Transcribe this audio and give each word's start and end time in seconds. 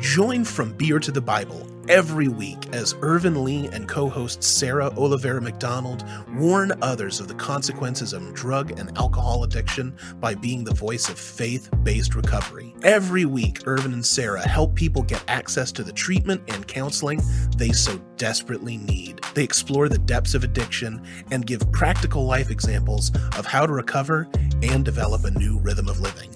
Join 0.00 0.44
From 0.44 0.72
Beer 0.72 0.98
to 0.98 1.12
the 1.12 1.20
Bible 1.20 1.66
every 1.86 2.28
week 2.28 2.68
as 2.72 2.94
Irvin 3.02 3.44
Lee 3.44 3.66
and 3.66 3.86
co 3.86 4.08
host 4.08 4.42
Sarah 4.42 4.90
Olivera 4.92 5.42
McDonald 5.42 6.06
warn 6.30 6.72
others 6.80 7.20
of 7.20 7.28
the 7.28 7.34
consequences 7.34 8.14
of 8.14 8.32
drug 8.32 8.78
and 8.78 8.96
alcohol 8.96 9.44
addiction 9.44 9.94
by 10.18 10.34
being 10.34 10.64
the 10.64 10.72
voice 10.72 11.10
of 11.10 11.18
faith 11.18 11.68
based 11.82 12.14
recovery. 12.14 12.74
Every 12.82 13.26
week, 13.26 13.60
Irvin 13.66 13.92
and 13.92 14.04
Sarah 14.04 14.48
help 14.48 14.74
people 14.74 15.02
get 15.02 15.22
access 15.28 15.70
to 15.72 15.82
the 15.82 15.92
treatment 15.92 16.42
and 16.48 16.66
counseling 16.66 17.20
they 17.58 17.72
so 17.72 17.98
desperately 18.16 18.78
need. 18.78 19.20
They 19.34 19.44
explore 19.44 19.90
the 19.90 19.98
depths 19.98 20.32
of 20.32 20.44
addiction 20.44 21.04
and 21.30 21.46
give 21.46 21.70
practical 21.72 22.24
life 22.24 22.50
examples 22.50 23.12
of 23.36 23.44
how 23.44 23.66
to 23.66 23.72
recover 23.74 24.28
and 24.62 24.82
develop 24.82 25.24
a 25.24 25.30
new 25.32 25.58
rhythm 25.58 25.90
of 25.90 26.00
living. 26.00 26.34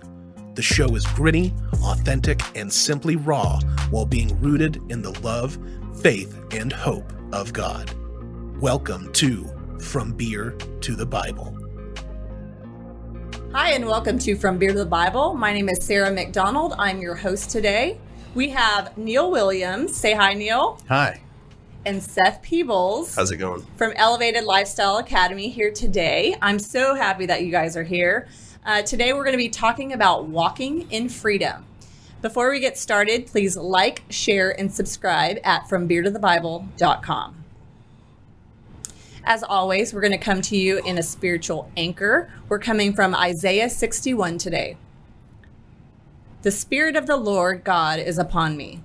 The 0.54 0.62
show 0.62 0.94
is 0.94 1.04
gritty, 1.04 1.52
authentic, 1.82 2.40
and 2.56 2.72
simply 2.72 3.16
raw 3.16 3.58
while 3.90 4.06
being 4.06 4.40
rooted 4.40 4.80
in 4.88 5.02
the 5.02 5.10
love, 5.18 5.58
faith, 6.00 6.38
and 6.52 6.72
hope 6.72 7.12
of 7.32 7.52
God. 7.52 7.92
Welcome 8.60 9.12
to 9.14 9.50
From 9.80 10.12
Beer 10.12 10.52
to 10.82 10.94
the 10.94 11.06
Bible. 11.06 11.58
Hi, 13.50 13.72
and 13.72 13.84
welcome 13.84 14.16
to 14.20 14.36
From 14.36 14.58
Beer 14.58 14.70
to 14.70 14.78
the 14.78 14.86
Bible. 14.86 15.34
My 15.34 15.52
name 15.52 15.68
is 15.68 15.84
Sarah 15.84 16.12
McDonald. 16.12 16.74
I'm 16.78 17.00
your 17.00 17.16
host 17.16 17.50
today. 17.50 17.98
We 18.36 18.50
have 18.50 18.96
Neal 18.96 19.32
Williams. 19.32 19.96
Say 19.96 20.14
hi, 20.14 20.34
Neal. 20.34 20.80
Hi. 20.86 21.20
And 21.84 22.00
Seth 22.00 22.42
Peebles. 22.42 23.16
How's 23.16 23.32
it 23.32 23.38
going? 23.38 23.66
From 23.74 23.90
Elevated 23.96 24.44
Lifestyle 24.44 24.98
Academy 24.98 25.48
here 25.48 25.72
today. 25.72 26.36
I'm 26.40 26.60
so 26.60 26.94
happy 26.94 27.26
that 27.26 27.42
you 27.42 27.50
guys 27.50 27.76
are 27.76 27.82
here. 27.82 28.28
Uh, 28.66 28.80
today, 28.80 29.12
we're 29.12 29.24
going 29.24 29.32
to 29.32 29.36
be 29.36 29.50
talking 29.50 29.92
about 29.92 30.24
walking 30.24 30.90
in 30.90 31.06
freedom. 31.10 31.66
Before 32.22 32.50
we 32.50 32.60
get 32.60 32.78
started, 32.78 33.26
please 33.26 33.58
like, 33.58 34.04
share, 34.08 34.58
and 34.58 34.72
subscribe 34.72 35.36
at 35.44 35.68
FromBeerToTheBible.com. 35.68 37.44
As 39.22 39.42
always, 39.42 39.92
we're 39.92 40.00
going 40.00 40.12
to 40.12 40.18
come 40.18 40.40
to 40.40 40.56
you 40.56 40.78
in 40.78 40.96
a 40.96 41.02
spiritual 41.02 41.70
anchor. 41.76 42.30
We're 42.48 42.58
coming 42.58 42.94
from 42.94 43.14
Isaiah 43.14 43.68
61 43.68 44.38
today. 44.38 44.78
The 46.40 46.50
Spirit 46.50 46.96
of 46.96 47.06
the 47.06 47.18
Lord 47.18 47.64
God 47.64 47.98
is 47.98 48.16
upon 48.16 48.56
me, 48.56 48.80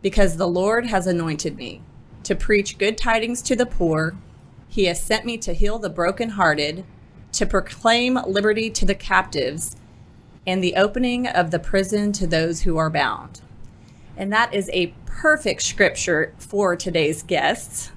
because 0.00 0.36
the 0.36 0.46
Lord 0.46 0.86
has 0.86 1.08
anointed 1.08 1.56
me 1.56 1.82
to 2.22 2.36
preach 2.36 2.78
good 2.78 2.96
tidings 2.96 3.42
to 3.42 3.56
the 3.56 3.66
poor. 3.66 4.16
He 4.68 4.84
has 4.84 5.02
sent 5.02 5.24
me 5.24 5.38
to 5.38 5.54
heal 5.54 5.80
the 5.80 5.90
brokenhearted 5.90 6.84
to 7.34 7.46
proclaim 7.46 8.18
liberty 8.26 8.70
to 8.70 8.84
the 8.84 8.94
captives 8.94 9.76
and 10.46 10.62
the 10.62 10.76
opening 10.76 11.26
of 11.26 11.50
the 11.50 11.58
prison 11.58 12.12
to 12.12 12.26
those 12.26 12.62
who 12.62 12.76
are 12.76 12.90
bound. 12.90 13.40
And 14.16 14.32
that 14.32 14.54
is 14.54 14.70
a 14.72 14.94
perfect 15.06 15.62
scripture 15.62 16.34
for 16.38 16.76
today's 16.76 17.22
guests. 17.22 17.90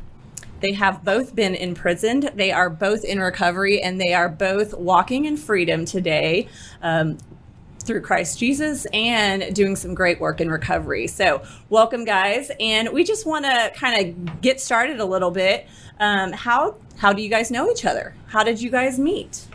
They 0.59 0.73
have 0.73 1.03
both 1.03 1.35
been 1.35 1.53
imprisoned, 1.53 2.31
they 2.33 2.51
are 2.51 2.69
both 2.69 3.03
in 3.03 3.19
recovery, 3.19 3.81
and 3.81 4.01
they 4.01 4.13
are 4.13 4.29
both 4.29 4.73
walking 4.73 5.25
in 5.25 5.37
freedom 5.37 5.85
today. 5.85 6.47
Um, 6.81 7.19
through 7.87 8.01
Christ 8.01 8.37
Jesus 8.37 8.85
and 8.93 9.55
doing 9.55 9.75
some 9.75 9.95
great 9.95 10.19
work 10.19 10.41
in 10.41 10.51
recovery. 10.51 11.07
So, 11.07 11.41
welcome, 11.69 12.05
guys. 12.05 12.51
And 12.59 12.89
we 12.89 13.03
just 13.03 13.25
want 13.25 13.45
to 13.45 13.71
kind 13.73 14.07
of 14.09 14.41
get 14.41 14.61
started 14.61 14.99
a 14.99 15.05
little 15.05 15.31
bit. 15.31 15.67
Um, 15.99 16.33
how 16.33 16.75
how 16.97 17.13
do 17.13 17.21
you 17.21 17.29
guys 17.29 17.49
know 17.49 17.71
each 17.71 17.85
other? 17.85 18.13
How 18.27 18.43
did 18.43 18.61
you 18.61 18.69
guys 18.69 18.99
meet? 18.99 19.45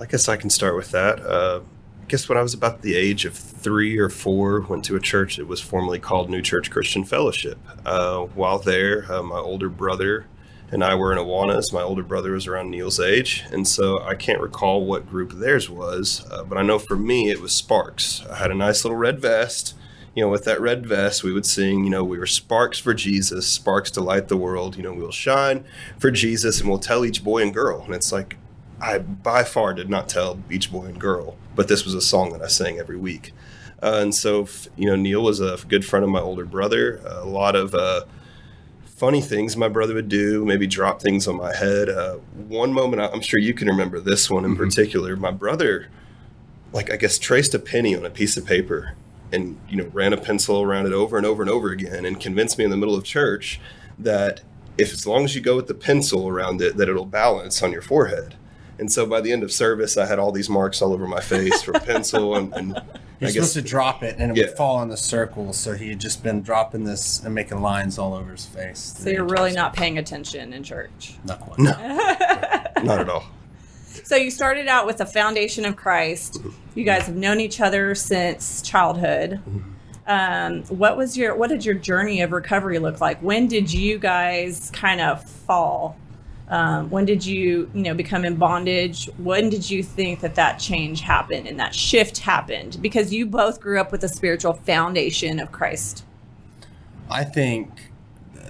I 0.00 0.06
guess 0.06 0.28
I 0.28 0.36
can 0.36 0.50
start 0.50 0.76
with 0.76 0.90
that. 0.92 1.20
Uh, 1.20 1.60
I 2.02 2.04
guess 2.06 2.28
when 2.28 2.38
I 2.38 2.42
was 2.42 2.54
about 2.54 2.82
the 2.82 2.94
age 2.96 3.24
of 3.24 3.34
three 3.34 3.98
or 3.98 4.08
four, 4.08 4.60
went 4.60 4.84
to 4.86 4.96
a 4.96 5.00
church 5.00 5.36
that 5.36 5.46
was 5.46 5.60
formerly 5.60 5.98
called 5.98 6.30
New 6.30 6.42
Church 6.42 6.70
Christian 6.70 7.04
Fellowship. 7.04 7.58
Uh, 7.84 8.20
while 8.20 8.58
there, 8.58 9.10
uh, 9.10 9.22
my 9.22 9.38
older 9.38 9.68
brother 9.68 10.26
and 10.72 10.82
I 10.82 10.96
were 10.96 11.12
in 11.12 11.18
Awanas. 11.18 11.72
My 11.72 11.82
older 11.82 12.02
brother 12.02 12.32
was 12.32 12.48
around 12.48 12.70
Neal's 12.70 12.98
age, 12.98 13.44
and 13.52 13.68
so 13.68 14.00
I 14.00 14.16
can't 14.16 14.40
recall 14.40 14.84
what 14.84 15.08
group 15.08 15.32
theirs 15.32 15.70
was, 15.70 16.26
uh, 16.32 16.42
but 16.42 16.58
I 16.58 16.62
know 16.62 16.80
for 16.80 16.96
me 16.96 17.30
it 17.30 17.40
was 17.40 17.52
Sparks. 17.52 18.24
I 18.28 18.38
had 18.38 18.50
a 18.50 18.54
nice 18.54 18.84
little 18.84 18.98
red 18.98 19.20
vest 19.20 19.74
you 20.14 20.22
know, 20.22 20.28
with 20.28 20.44
that 20.44 20.60
red 20.60 20.86
vest, 20.86 21.24
we 21.24 21.32
would 21.32 21.46
sing, 21.46 21.84
you 21.84 21.90
know, 21.90 22.04
we 22.04 22.18
were 22.18 22.26
sparks 22.26 22.78
for 22.78 22.92
Jesus, 22.92 23.46
sparks 23.46 23.90
to 23.92 24.02
light 24.02 24.28
the 24.28 24.36
world. 24.36 24.76
You 24.76 24.82
know, 24.82 24.92
we'll 24.92 25.10
shine 25.10 25.64
for 25.98 26.10
Jesus 26.10 26.60
and 26.60 26.68
we'll 26.68 26.78
tell 26.78 27.04
each 27.04 27.24
boy 27.24 27.42
and 27.42 27.54
girl. 27.54 27.82
And 27.82 27.94
it's 27.94 28.12
like, 28.12 28.36
I 28.80 28.98
by 28.98 29.44
far 29.44 29.72
did 29.72 29.88
not 29.88 30.08
tell 30.08 30.42
each 30.50 30.70
boy 30.70 30.86
and 30.86 31.00
girl, 31.00 31.36
but 31.54 31.68
this 31.68 31.84
was 31.84 31.94
a 31.94 32.00
song 32.00 32.32
that 32.32 32.42
I 32.42 32.48
sang 32.48 32.78
every 32.78 32.96
week. 32.96 33.32
Uh, 33.82 34.00
and 34.02 34.14
so, 34.14 34.46
you 34.76 34.86
know, 34.86 34.96
Neal 34.96 35.22
was 35.22 35.40
a 35.40 35.58
good 35.66 35.84
friend 35.84 36.04
of 36.04 36.10
my 36.10 36.20
older 36.20 36.44
brother. 36.44 37.00
A 37.06 37.24
lot 37.24 37.56
of 37.56 37.74
uh, 37.74 38.04
funny 39.02 39.20
things 39.20 39.56
my 39.56 39.66
brother 39.66 39.94
would 39.94 40.08
do, 40.08 40.44
maybe 40.44 40.64
drop 40.64 41.02
things 41.02 41.26
on 41.26 41.34
my 41.34 41.52
head. 41.52 41.88
Uh, 41.88 42.14
one 42.46 42.72
moment, 42.72 43.02
I'm 43.02 43.20
sure 43.20 43.40
you 43.40 43.52
can 43.52 43.66
remember 43.66 43.98
this 43.98 44.30
one 44.30 44.44
in 44.44 44.52
mm-hmm. 44.52 44.62
particular. 44.62 45.16
My 45.16 45.32
brother, 45.32 45.88
like, 46.72 46.88
I 46.92 46.94
guess, 46.94 47.18
traced 47.18 47.52
a 47.52 47.58
penny 47.58 47.96
on 47.96 48.06
a 48.06 48.10
piece 48.10 48.36
of 48.36 48.46
paper 48.46 48.94
and 49.32 49.58
you 49.68 49.76
know 49.76 49.90
ran 49.92 50.12
a 50.12 50.16
pencil 50.16 50.62
around 50.62 50.86
it 50.86 50.92
over 50.92 51.16
and 51.16 51.26
over 51.26 51.42
and 51.42 51.50
over 51.50 51.70
again 51.70 52.04
and 52.04 52.20
convinced 52.20 52.58
me 52.58 52.64
in 52.64 52.70
the 52.70 52.76
middle 52.76 52.94
of 52.94 53.02
church 53.02 53.60
that 53.98 54.42
if 54.78 54.92
as 54.92 55.04
long 55.04 55.24
as 55.24 55.34
you 55.34 55.40
go 55.40 55.56
with 55.56 55.66
the 55.66 55.74
pencil 55.74 56.28
around 56.28 56.62
it 56.62 56.76
that 56.76 56.88
it'll 56.88 57.04
balance 57.04 57.60
on 57.60 57.72
your 57.72 57.82
forehead 57.82 58.36
and 58.82 58.90
so 58.90 59.06
by 59.06 59.20
the 59.20 59.30
end 59.32 59.42
of 59.42 59.52
service 59.52 59.96
i 59.96 60.04
had 60.04 60.18
all 60.18 60.32
these 60.32 60.50
marks 60.50 60.82
all 60.82 60.92
over 60.92 61.06
my 61.06 61.20
face 61.20 61.62
from 61.62 61.74
pencil 61.86 62.34
and, 62.34 62.52
and 62.54 62.68
you're 63.20 63.28
I 63.28 63.32
supposed 63.32 63.34
guess, 63.34 63.52
to 63.54 63.62
drop 63.62 64.02
it 64.02 64.16
and 64.18 64.32
it 64.32 64.36
yeah. 64.36 64.46
would 64.46 64.56
fall 64.56 64.76
on 64.76 64.88
the 64.88 64.96
circle 64.96 65.52
so 65.52 65.74
he 65.74 65.90
had 65.90 66.00
just 66.00 66.22
been 66.22 66.42
dropping 66.42 66.84
this 66.84 67.22
and 67.22 67.32
making 67.34 67.62
lines 67.62 67.96
all 67.96 68.12
over 68.12 68.32
his 68.32 68.44
face 68.44 68.96
so 68.98 69.08
you're 69.08 69.24
really 69.24 69.52
not 69.52 69.72
paying 69.72 69.98
attention 69.98 70.52
in 70.52 70.64
church 70.64 71.14
not 71.24 71.40
quite 71.40 71.58
no 71.60 71.70
not 72.82 72.98
at 73.00 73.08
all 73.08 73.24
so 74.04 74.16
you 74.16 74.30
started 74.30 74.68
out 74.68 74.86
with 74.86 74.98
the 74.98 75.06
foundation 75.06 75.64
of 75.64 75.76
Christ. 75.76 76.40
You 76.74 76.84
guys 76.84 77.06
have 77.06 77.16
known 77.16 77.40
each 77.40 77.60
other 77.60 77.94
since 77.94 78.62
childhood. 78.62 79.40
Um, 80.06 80.62
what 80.64 80.96
was 80.96 81.16
your 81.16 81.36
what 81.36 81.50
did 81.50 81.64
your 81.64 81.74
journey 81.74 82.22
of 82.22 82.32
recovery 82.32 82.78
look 82.78 83.00
like? 83.00 83.22
When 83.22 83.46
did 83.46 83.72
you 83.72 83.98
guys 83.98 84.70
kind 84.72 85.00
of 85.00 85.24
fall? 85.28 85.96
Um, 86.48 86.90
when 86.90 87.04
did 87.04 87.24
you 87.24 87.70
you 87.74 87.82
know 87.82 87.94
become 87.94 88.24
in 88.24 88.36
bondage? 88.36 89.06
When 89.18 89.48
did 89.48 89.70
you 89.70 89.82
think 89.82 90.20
that 90.20 90.34
that 90.34 90.58
change 90.58 91.00
happened 91.00 91.46
and 91.46 91.58
that 91.58 91.74
shift 91.74 92.18
happened? 92.18 92.78
Because 92.80 93.12
you 93.12 93.26
both 93.26 93.60
grew 93.60 93.80
up 93.80 93.92
with 93.92 94.04
a 94.04 94.08
spiritual 94.08 94.54
foundation 94.54 95.38
of 95.38 95.52
Christ. 95.52 96.04
I 97.10 97.24
think 97.24 97.90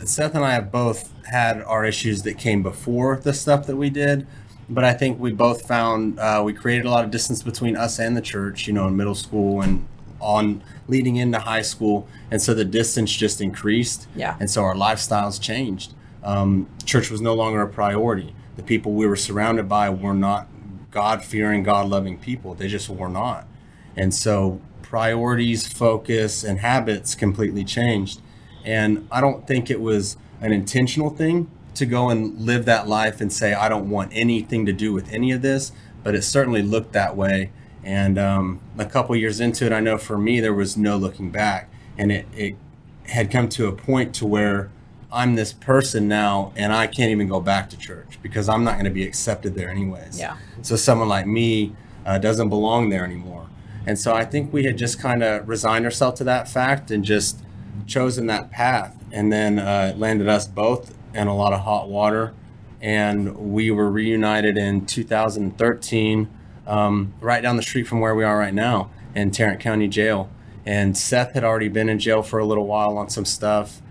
Seth 0.04 0.34
and 0.34 0.44
I 0.44 0.52
have 0.52 0.72
both 0.72 1.12
had 1.26 1.62
our 1.62 1.84
issues 1.84 2.22
that 2.22 2.38
came 2.38 2.62
before 2.62 3.16
the 3.16 3.32
stuff 3.32 3.66
that 3.66 3.76
we 3.76 3.91
did 3.91 4.26
but 4.69 4.84
I 4.84 4.94
think 4.94 5.19
we 5.20 5.32
both 5.32 5.66
found 5.66 6.19
uh, 6.19 6.42
we 6.44 6.52
created 6.52 6.86
a 6.86 6.91
lot 6.91 7.04
of 7.04 7.10
distance 7.10 7.42
between 7.42 7.76
us 7.76 7.98
and 7.98 8.16
the 8.16 8.20
church, 8.20 8.66
you 8.66 8.72
know, 8.72 8.88
in 8.88 8.97
middle 8.97 9.14
school 9.14 9.60
and 9.60 9.86
on 10.20 10.62
leading 10.88 11.16
into 11.16 11.38
high 11.38 11.62
school. 11.62 12.08
And 12.31 12.41
so 12.41 12.54
the 12.54 12.64
distance 12.64 13.12
just 13.12 13.41
increased. 13.41 14.06
Yeah. 14.14 14.36
And 14.41 14.50
so 14.50 14.62
our 14.62 14.75
lifestyles 14.75 15.41
changed. 15.41 15.94
Um, 16.25 16.69
church 16.84 17.10
was 17.10 17.21
no 17.21 17.34
longer 17.34 17.62
a 17.62 17.69
priority. 17.69 18.34
The 18.56 18.62
people 18.62 18.93
we 18.93 19.06
were 19.06 19.16
surrounded 19.16 19.69
by 19.69 19.91
were 19.91 20.15
not 20.15 20.49
God 20.91 21.25
fearing, 21.25 21.62
God 21.62 21.88
loving 21.88 22.19
people. 22.19 22.55
They 22.55 22.69
just 22.69 22.88
were 22.88 23.09
not. 23.09 23.47
And 23.97 24.15
so 24.15 24.61
priorities, 24.82 25.66
focus, 25.66 26.44
and 26.44 26.61
habits 26.61 27.15
completely 27.15 27.65
changed. 27.65 28.21
And 28.65 29.09
I 29.11 29.21
don't 29.21 29.47
think 29.47 29.71
it 29.71 29.81
was 29.81 30.16
an 30.41 30.53
intentional 30.53 31.11
thing 31.11 31.50
to 31.75 31.87
go 31.87 32.11
and 32.11 32.38
live 32.38 32.66
that 32.66 32.87
life 32.87 33.21
and 33.21 33.32
say, 33.32 33.55
I 33.55 33.69
don't 33.69 33.88
want 33.88 34.11
anything 34.12 34.66
to 34.66 34.72
do 34.72 34.93
with 34.93 35.11
any 35.11 35.32
of 35.32 35.41
this, 35.41 35.72
but 36.05 36.15
it 36.15 36.22
certainly 36.22 36.62
looked 36.62 36.93
that 36.93 37.16
way. 37.16 37.50
And 37.82 38.19
um, 38.19 38.61
a 38.78 38.84
couple 38.84 39.16
years 39.16 39.41
into 39.41 39.65
it, 39.65 39.72
I 39.72 39.81
know 39.81 39.99
for 39.99 40.19
me, 40.19 40.41
there 40.41 40.55
was 40.55 40.77
no 40.77 40.97
looking 40.97 41.31
back. 41.31 41.71
And 41.96 42.12
it, 42.12 42.26
it 42.35 42.56
had 43.06 43.31
come 43.31 43.49
to 43.50 43.67
a 43.67 43.73
point 43.73 44.14
to 44.17 44.26
where 44.26 44.70
I'm 45.12 45.35
this 45.35 45.53
person 45.53 46.09
now 46.09 46.53
and 46.56 46.73
I 46.73 46.87
can't 46.87 47.11
even 47.11 47.29
go 47.29 47.41
back 47.41 47.69
to 47.70 47.76
church 47.76 48.19
because 48.23 48.49
I'm 48.49 48.64
not 48.64 48.73
going 48.73 48.87
to 48.87 48.91
be 48.91 49.05
accepted 49.05 49.55
there 49.55 49.69
anyways. 49.69 50.19
Yeah. 50.19 50.38
So 50.62 50.75
someone 50.75 51.09
like 51.09 51.26
me 51.26 51.76
uh, 52.06 52.19
doesn't 52.19 52.49
belong 52.49 52.88
there 52.88 53.05
anymore. 53.05 53.49
And 53.87 53.99
so 53.99 54.14
I 54.14 54.25
think 54.25 54.53
we 54.53 54.64
had 54.64 54.79
just 54.79 55.00
kind 55.00 55.23
of 55.23 55.49
resigned 55.49 55.85
ourselves 55.85 56.19
to 56.19 56.25
that 56.25 56.49
fact 56.49 56.91
and 56.91 57.05
just 57.05 57.41
chosen 57.87 58.26
that 58.29 58.50
path. 58.50 58.97
And 59.11 59.32
then 59.32 59.59
uh, 59.59 59.93
it 59.94 59.99
landed 59.99 60.29
us 60.29 60.47
both 60.47 60.94
in 61.15 61.29
a 61.29 61.37
lot 61.37 61.53
of 61.53 61.61
hot 61.61 61.88
water. 61.88 62.32
And 62.81 63.53
we 63.53 63.70
were 63.70 63.91
reunited 63.91 64.56
in 64.56 64.87
2013, 64.87 66.31
um, 66.67 67.15
right 67.20 67.43
down 67.43 67.56
the 67.56 67.62
street 67.62 67.85
from 67.85 68.00
where 68.00 68.15
we 68.15 68.25
are 68.25 68.38
right 68.38 68.55
now 68.55 68.91
in 69.15 69.31
Tarrant 69.31 69.61
County 69.61 69.88
Jail. 69.88 70.31
And 70.65 70.97
Seth 70.97 71.35
had 71.35 71.44
already 71.44 71.69
been 71.69 71.88
in 71.88 71.99
jail 71.99 72.23
for 72.23 72.38
a 72.38 72.44
little 72.44 72.67
while 72.67 72.97
on 72.97 73.08
some 73.11 73.25
stuff, 73.25 73.82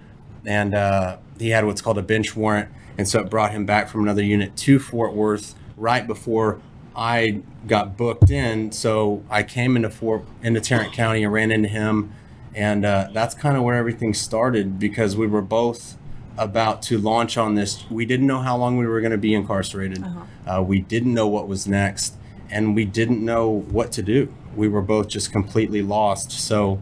and 0.45 0.73
uh, 0.73 1.17
he 1.39 1.49
had 1.49 1.65
what's 1.65 1.81
called 1.81 1.97
a 1.97 2.03
bench 2.03 2.35
warrant. 2.35 2.69
And 2.97 3.07
so 3.07 3.19
it 3.19 3.29
brought 3.29 3.51
him 3.51 3.65
back 3.65 3.87
from 3.89 4.01
another 4.03 4.23
unit 4.23 4.55
to 4.57 4.79
Fort 4.79 5.13
Worth 5.13 5.55
right 5.77 6.05
before 6.05 6.61
I 6.95 7.41
got 7.67 7.97
booked 7.97 8.29
in. 8.29 8.71
So 8.71 9.23
I 9.29 9.43
came 9.43 9.75
into 9.75 9.89
Fort 9.89 10.25
into 10.43 10.59
Tarrant 10.59 10.93
County 10.93 11.23
and 11.23 11.31
ran 11.31 11.51
into 11.51 11.69
him 11.69 12.13
And 12.53 12.85
uh, 12.85 13.09
that's 13.13 13.33
kind 13.33 13.55
of 13.55 13.63
where 13.63 13.75
everything 13.75 14.13
started 14.13 14.77
because 14.79 15.15
we 15.15 15.27
were 15.27 15.41
both 15.41 15.97
about 16.37 16.81
to 16.83 16.97
launch 16.97 17.37
on 17.37 17.55
this. 17.55 17.89
We 17.89 18.05
didn't 18.05 18.27
know 18.27 18.39
how 18.39 18.57
long 18.57 18.77
we 18.77 18.85
were 18.85 18.99
going 18.99 19.11
to 19.11 19.17
be 19.17 19.33
incarcerated. 19.33 20.03
Uh-huh. 20.03 20.59
Uh, 20.59 20.61
we 20.61 20.79
didn't 20.79 21.13
know 21.13 21.27
what 21.27 21.47
was 21.47 21.67
next, 21.67 22.15
and 22.49 22.75
we 22.75 22.85
didn't 22.85 23.23
know 23.23 23.47
what 23.49 23.91
to 23.93 24.01
do. 24.01 24.33
We 24.55 24.67
were 24.67 24.81
both 24.81 25.07
just 25.07 25.31
completely 25.31 25.81
lost. 25.81 26.31
So, 26.31 26.81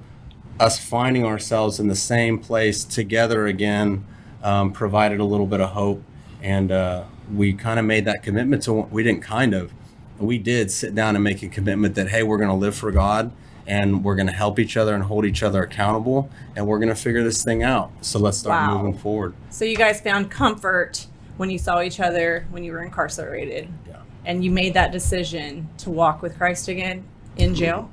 us 0.60 0.80
finding 0.80 1.26
ourselves 1.26 1.80
in 1.80 1.88
the 1.88 1.96
same 1.96 2.38
place 2.40 2.84
together 2.84 3.48
again 3.48 4.06
um, 4.44 4.72
provided 4.72 5.20
a 5.20 5.24
little 5.24 5.46
bit 5.48 5.62
of 5.62 5.70
hope. 5.70 6.04
And 6.42 6.72
uh, 6.72 7.04
we 7.34 7.54
kind 7.54 7.80
of 7.80 7.86
made 7.86 8.06
that 8.06 8.24
commitment 8.24 8.64
to, 8.64 8.74
we 8.74 9.04
didn't 9.04 9.22
kind 9.22 9.54
of, 9.54 9.72
we 10.20 10.38
did 10.38 10.72
sit 10.72 10.96
down 10.96 11.16
and 11.16 11.24
make 11.24 11.42
a 11.44 11.48
commitment 11.48 11.96
that, 11.96 12.10
hey, 12.10 12.24
we're 12.24 12.38
going 12.38 12.50
to 12.50 12.56
live 12.56 12.76
for 12.76 12.92
God 12.92 13.32
and 13.68 14.04
we're 14.04 14.16
going 14.16 14.28
to 14.28 14.34
help 14.34 14.58
each 14.60 14.76
other 14.78 14.94
and 14.96 15.04
hold 15.04 15.26
each 15.26 15.44
other 15.44 15.64
accountable 15.64 16.30
and 16.56 16.66
we're 16.66 16.80
going 16.80 16.90
to 16.90 16.96
figure 16.96 17.24
this 17.24 17.44
thing 17.44 17.64
out. 17.64 17.92
So 18.02 18.20
let's 18.20 18.38
start 18.38 18.68
Wow. 18.70 18.78
moving 18.78 19.00
forward. 19.00 19.34
So 19.50 19.66
you 19.66 19.76
guys 19.76 20.02
found 20.02 20.32
comfort 20.32 21.08
when 21.38 21.50
you 21.50 21.58
saw 21.58 21.82
each 21.82 22.00
other 22.00 22.46
when 22.52 22.64
you 22.64 22.72
were 22.74 22.84
incarcerated. 22.84 23.70
Yeah. 23.88 23.98
And 24.26 24.44
you 24.44 24.52
made 24.52 24.74
that 24.74 24.92
decision 24.92 25.70
to 25.80 25.90
walk 25.90 26.22
with 26.22 26.38
Christ 26.38 26.68
again 26.68 27.06
in 27.38 27.56
jail. 27.56 27.90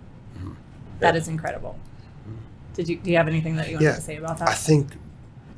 That 0.98 1.14
is 1.14 1.28
incredible. 1.28 1.78
Did 2.76 2.88
you 2.88 2.96
do 2.96 3.10
you 3.10 3.16
have 3.16 3.26
anything 3.26 3.56
that 3.56 3.68
you 3.68 3.76
wanted 3.76 3.86
Yeah, 3.86 3.94
to 3.94 4.00
say 4.02 4.16
about 4.16 4.38
that? 4.38 4.48
I 4.48 4.54
think 4.54 4.88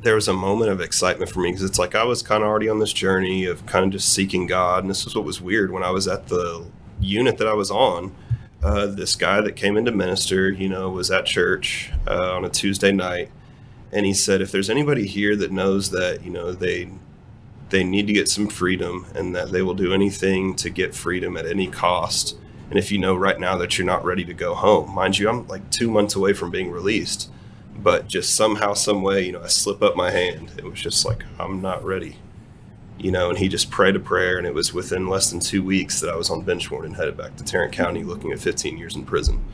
there 0.03 0.15
was 0.15 0.29
a 0.29 0.33
moment 0.33 0.71
of 0.71 0.81
excitement 0.81 1.31
for 1.31 1.41
me 1.41 1.51
because 1.51 1.65
it's 1.65 1.79
like 1.79 1.97
I 1.97 2.05
was 2.05 2.23
kind 2.23 2.45
of 2.45 2.49
already 2.49 2.69
on 2.69 2.79
this 2.79 2.93
journey 2.93 3.45
of 3.45 3.67
kind 3.67 3.85
of 3.85 3.91
just 3.91 4.13
seeking 4.13 4.47
God, 4.47 4.85
and 4.85 4.91
this 4.91 5.05
was 5.05 5.17
what 5.17 5.25
was 5.25 5.41
weird 5.41 5.73
when 5.73 5.83
I 5.83 5.91
was 5.91 6.07
at 6.07 6.29
the 6.29 6.65
unit 7.01 7.39
that 7.39 7.49
I 7.49 7.55
was 7.55 7.71
on. 7.73 8.15
Uh, 8.63 8.87
this 8.87 9.17
guy 9.17 9.41
that 9.41 9.57
came 9.57 9.77
in 9.77 9.85
to 9.85 9.93
minister, 9.93 10.51
you 10.51 10.69
know, 10.69 10.91
was 10.91 11.11
at 11.11 11.27
church 11.27 11.91
uh, 12.07 12.37
on 12.37 12.45
a 12.45 12.49
Tuesday 12.49 12.93
night, 12.93 13.31
and 13.93 14.07
he 14.07 14.15
said, 14.15 14.41
"If 14.41 14.53
there's 14.53 14.71
anybody 14.71 15.07
here 15.07 15.35
that 15.37 15.51
knows 15.51 15.91
that, 15.91 16.25
you 16.25 16.31
know, 16.31 16.53
they 16.53 16.89
they 17.71 17.83
need 17.83 18.07
to 18.07 18.13
get 18.13 18.29
some 18.29 18.47
freedom, 18.47 19.07
and 19.15 19.35
that 19.35 19.51
they 19.51 19.63
will 19.63 19.75
do 19.75 19.93
anything 19.93 20.55
to 20.57 20.71
get 20.71 20.95
freedom 20.95 21.37
at 21.37 21.47
any 21.47 21.67
cost." 21.67 22.37
And 22.71 22.79
if 22.79 22.93
you 22.93 22.99
know 22.99 23.15
right 23.15 23.39
now 23.39 23.57
that 23.59 23.79
you're 23.79 23.87
not 23.87 24.05
ready 24.05 24.25
to 24.25 24.35
go 24.35 24.55
home, 24.55 24.95
mind 24.95 25.19
you, 25.19 25.29
I'm 25.29 25.47
like 25.47 25.71
two 25.71 25.91
months 25.91 26.15
away 26.15 26.33
from 26.33 26.51
being 26.51 26.71
released 26.71 27.31
but 27.79 28.09
just 28.09 28.35
somehow, 28.35 28.75
some 28.75 29.03
way, 29.03 29.27
you 29.27 29.33
know, 29.33 29.43
I 29.43 29.47
slip 29.47 29.83
up 29.83 29.97
my 29.97 30.11
hand. 30.11 30.53
It 30.59 30.65
was 30.65 30.81
just 30.81 31.05
like 31.05 31.25
I'm 31.39 31.63
not 31.63 31.85
ready, 31.85 32.17
you 32.99 33.13
know. 33.13 33.29
And 33.31 33.39
he 33.39 33.49
just 33.49 33.71
prayed 33.71 33.97
a 33.97 34.01
prayer, 34.01 34.37
and 34.37 34.47
it 34.47 34.55
was 34.55 34.75
within 34.75 35.07
less 35.07 35.31
than 35.31 35.41
two 35.41 35.63
weeks 35.63 36.01
that 36.01 36.11
I 36.11 36.17
was 36.17 36.31
on 36.31 36.43
bench 36.43 36.71
warrant 36.71 36.89
and 36.89 36.97
headed 36.97 37.17
back 37.17 37.37
to 37.37 37.45
Tarrant 37.45 37.73
County, 37.73 38.03
looking 38.03 38.33
at 38.33 38.41
15 38.41 38.77
years 38.77 38.97
in 38.97 39.05
prison. 39.05 39.45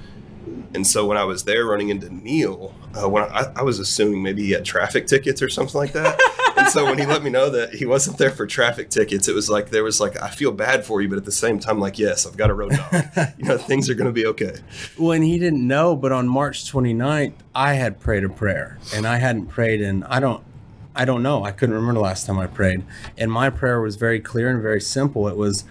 And 0.74 0.86
so 0.86 1.06
when 1.06 1.16
I 1.16 1.24
was 1.24 1.44
there, 1.44 1.66
running 1.66 1.90
into 1.90 2.12
Neal, 2.12 2.74
uh, 3.00 3.08
when 3.08 3.24
I, 3.24 3.52
I 3.56 3.62
was 3.62 3.78
assuming 3.78 4.22
maybe 4.22 4.42
he 4.42 4.50
had 4.52 4.64
traffic 4.64 5.06
tickets 5.06 5.40
or 5.42 5.48
something 5.48 5.78
like 5.78 5.92
that. 5.92 6.18
and 6.64 6.72
so 6.72 6.84
when 6.84 6.98
he 6.98 7.06
let 7.06 7.22
me 7.22 7.30
know 7.30 7.50
that 7.50 7.74
he 7.74 7.86
wasn't 7.86 8.18
there 8.18 8.30
for 8.30 8.46
traffic 8.46 8.90
tickets, 8.90 9.28
it 9.28 9.34
was 9.34 9.50
like 9.50 9.70
there 9.70 9.84
was 9.84 10.00
like 10.00 10.20
I 10.20 10.30
feel 10.30 10.52
bad 10.52 10.84
for 10.84 11.00
you, 11.00 11.08
but 11.08 11.18
at 11.18 11.24
the 11.24 11.32
same 11.32 11.58
time, 11.58 11.78
like 11.78 11.98
yes, 11.98 12.26
I've 12.26 12.36
got 12.36 12.50
a 12.50 12.54
road 12.54 12.72
dog. 12.72 13.04
you 13.38 13.44
know, 13.44 13.58
things 13.58 13.88
are 13.90 13.94
going 13.94 14.06
to 14.06 14.12
be 14.12 14.26
okay. 14.26 14.56
Well, 14.98 15.12
and 15.12 15.24
he 15.24 15.38
didn't 15.38 15.66
know, 15.66 15.96
but 15.96 16.12
on 16.12 16.28
March 16.28 16.70
29th, 16.70 17.34
I 17.54 17.74
had 17.74 18.00
prayed 18.00 18.24
a 18.24 18.28
prayer, 18.28 18.78
and 18.94 19.06
I 19.06 19.16
hadn't 19.16 19.46
prayed 19.46 19.80
in 19.80 20.02
I 20.04 20.20
don't 20.20 20.42
I 20.96 21.04
don't 21.04 21.22
know. 21.22 21.44
I 21.44 21.50
couldn't 21.50 21.74
remember 21.74 21.94
the 21.94 22.04
last 22.04 22.26
time 22.26 22.38
I 22.38 22.46
prayed. 22.46 22.84
And 23.18 23.30
my 23.30 23.50
prayer 23.50 23.80
was 23.80 23.96
very 23.96 24.20
clear 24.20 24.48
and 24.48 24.62
very 24.62 24.80
simple. 24.80 25.26
It 25.26 25.36
was, 25.36 25.64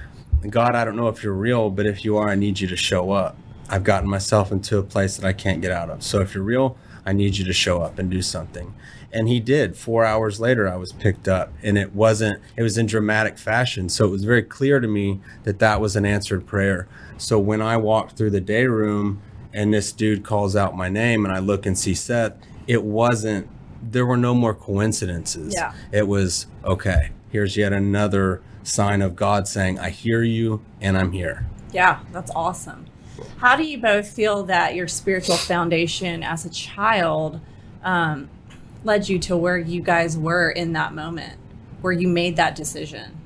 God, 0.49 0.75
I 0.75 0.83
don't 0.83 0.97
know 0.97 1.07
if 1.07 1.23
you're 1.23 1.33
real, 1.33 1.69
but 1.69 1.85
if 1.85 2.03
you 2.03 2.17
are, 2.17 2.27
I 2.27 2.35
need 2.35 2.59
you 2.59 2.67
to 2.67 2.75
show 2.75 3.11
up. 3.11 3.37
I've 3.69 3.85
gotten 3.85 4.09
myself 4.09 4.51
into 4.51 4.77
a 4.77 4.83
place 4.83 5.15
that 5.15 5.25
I 5.25 5.31
can't 5.31 5.61
get 5.61 5.71
out 5.71 5.89
of. 5.89 6.03
So 6.03 6.19
if 6.19 6.35
you're 6.35 6.43
real, 6.43 6.77
I 7.05 7.13
need 7.13 7.37
you 7.37 7.45
to 7.45 7.53
show 7.53 7.81
up 7.81 7.99
and 7.99 8.09
do 8.09 8.21
something. 8.21 8.73
And 9.11 9.27
he 9.27 9.39
did. 9.39 9.77
Four 9.77 10.05
hours 10.05 10.39
later, 10.39 10.67
I 10.67 10.75
was 10.75 10.91
picked 10.91 11.27
up, 11.27 11.53
and 11.61 11.77
it 11.77 11.93
wasn't, 11.93 12.41
it 12.57 12.63
was 12.63 12.77
in 12.77 12.87
dramatic 12.87 13.37
fashion. 13.37 13.87
So 13.89 14.05
it 14.05 14.09
was 14.09 14.23
very 14.23 14.41
clear 14.41 14.79
to 14.79 14.87
me 14.87 15.21
that 15.43 15.59
that 15.59 15.79
was 15.79 15.95
an 15.95 16.05
answered 16.05 16.47
prayer. 16.47 16.87
So 17.17 17.37
when 17.37 17.61
I 17.61 17.77
walked 17.77 18.17
through 18.17 18.31
the 18.31 18.41
day 18.41 18.65
room 18.65 19.21
and 19.53 19.71
this 19.71 19.91
dude 19.91 20.23
calls 20.23 20.55
out 20.55 20.75
my 20.75 20.89
name 20.89 21.25
and 21.25 21.33
I 21.33 21.39
look 21.39 21.65
and 21.65 21.77
see 21.77 21.93
Seth, 21.93 22.33
it 22.65 22.83
wasn't, 22.83 23.47
there 23.83 24.05
were 24.05 24.17
no 24.17 24.33
more 24.33 24.55
coincidences. 24.55 25.53
Yeah. 25.55 25.73
It 25.91 26.07
was, 26.07 26.47
okay, 26.63 27.11
here's 27.29 27.55
yet 27.55 27.71
another 27.71 28.41
sign 28.63 29.01
of 29.03 29.15
God 29.15 29.47
saying, 29.47 29.77
I 29.77 29.89
hear 29.91 30.23
you 30.23 30.63
and 30.81 30.97
I'm 30.97 31.11
here. 31.11 31.45
Yeah, 31.71 31.99
that's 32.11 32.31
awesome. 32.35 32.85
How 33.37 33.55
do 33.55 33.63
you 33.63 33.77
both 33.77 34.07
feel 34.07 34.43
that 34.43 34.75
your 34.75 34.87
spiritual 34.87 35.35
foundation 35.35 36.23
as 36.23 36.45
a 36.45 36.49
child 36.49 37.41
um, 37.83 38.29
led 38.83 39.09
you 39.09 39.19
to 39.19 39.37
where 39.37 39.57
you 39.57 39.81
guys 39.81 40.17
were 40.17 40.49
in 40.49 40.73
that 40.73 40.93
moment, 40.93 41.37
where 41.81 41.93
you 41.93 42.07
made 42.07 42.35
that 42.37 42.55
decision? 42.55 43.19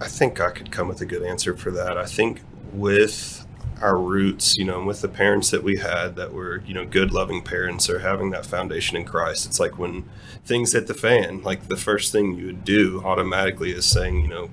I 0.00 0.06
think 0.06 0.40
I 0.40 0.50
could 0.50 0.70
come 0.70 0.88
with 0.88 1.00
a 1.00 1.06
good 1.06 1.22
answer 1.22 1.56
for 1.56 1.70
that. 1.72 1.98
I 1.98 2.06
think 2.06 2.40
with 2.72 3.46
our 3.80 3.96
roots, 3.96 4.56
you 4.56 4.64
know, 4.64 4.78
and 4.78 4.86
with 4.86 5.00
the 5.00 5.08
parents 5.08 5.50
that 5.50 5.62
we 5.62 5.76
had 5.76 6.16
that 6.16 6.32
were, 6.32 6.62
you 6.66 6.74
know, 6.74 6.84
good, 6.84 7.12
loving 7.12 7.42
parents 7.42 7.88
or 7.88 8.00
having 8.00 8.30
that 8.30 8.44
foundation 8.44 8.96
in 8.96 9.04
Christ, 9.04 9.46
it's 9.46 9.58
like 9.58 9.78
when 9.78 10.04
things 10.44 10.72
hit 10.72 10.86
the 10.86 10.94
fan, 10.94 11.42
like 11.42 11.68
the 11.68 11.76
first 11.76 12.12
thing 12.12 12.36
you 12.36 12.46
would 12.46 12.64
do 12.64 13.02
automatically 13.04 13.72
is 13.72 13.86
saying, 13.86 14.20
you 14.20 14.28
know, 14.28 14.50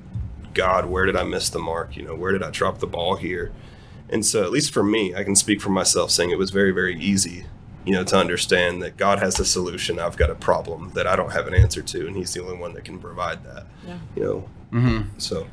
God, 0.53 0.85
where 0.85 1.05
did 1.05 1.15
I 1.15 1.23
miss 1.23 1.49
the 1.49 1.59
mark? 1.59 1.95
You 1.95 2.03
know, 2.03 2.15
where 2.15 2.31
did 2.31 2.41
I 2.41 2.49
drop 2.49 2.79
the 2.79 2.87
ball 2.87 3.15
here? 3.15 3.51
And 4.09 4.25
so, 4.25 4.43
at 4.43 4.51
least 4.51 4.71
for 4.73 4.83
me, 4.83 5.13
I 5.15 5.23
can 5.23 5.35
speak 5.35 5.61
for 5.61 5.69
myself 5.69 6.11
saying 6.11 6.29
it 6.29 6.37
was 6.37 6.51
very, 6.51 6.71
very 6.71 6.97
easy, 6.99 7.45
you 7.85 7.93
know, 7.93 8.03
to 8.05 8.17
understand 8.17 8.81
that 8.81 8.95
God 8.97 9.19
has 9.19 9.39
a 9.39 9.45
solution. 9.45 9.99
I've 9.99 10.17
got 10.17 10.29
a 10.29 10.35
problem 10.35 10.91
that 10.93 11.05
I 11.07 11.15
don't 11.15 11.31
have 11.33 11.47
an 11.47 11.53
answer 11.53 11.81
to, 11.81 12.07
and 12.07 12.15
He's 12.15 12.33
the 12.33 12.41
only 12.41 12.57
one 12.57 12.73
that 12.73 12.85
can 12.85 12.99
provide 12.99 13.43
that, 13.43 13.65
Yeah. 13.85 13.97
you 14.15 14.23
know. 14.23 14.49
Mm-hmm. 14.71 15.19
So, 15.19 15.47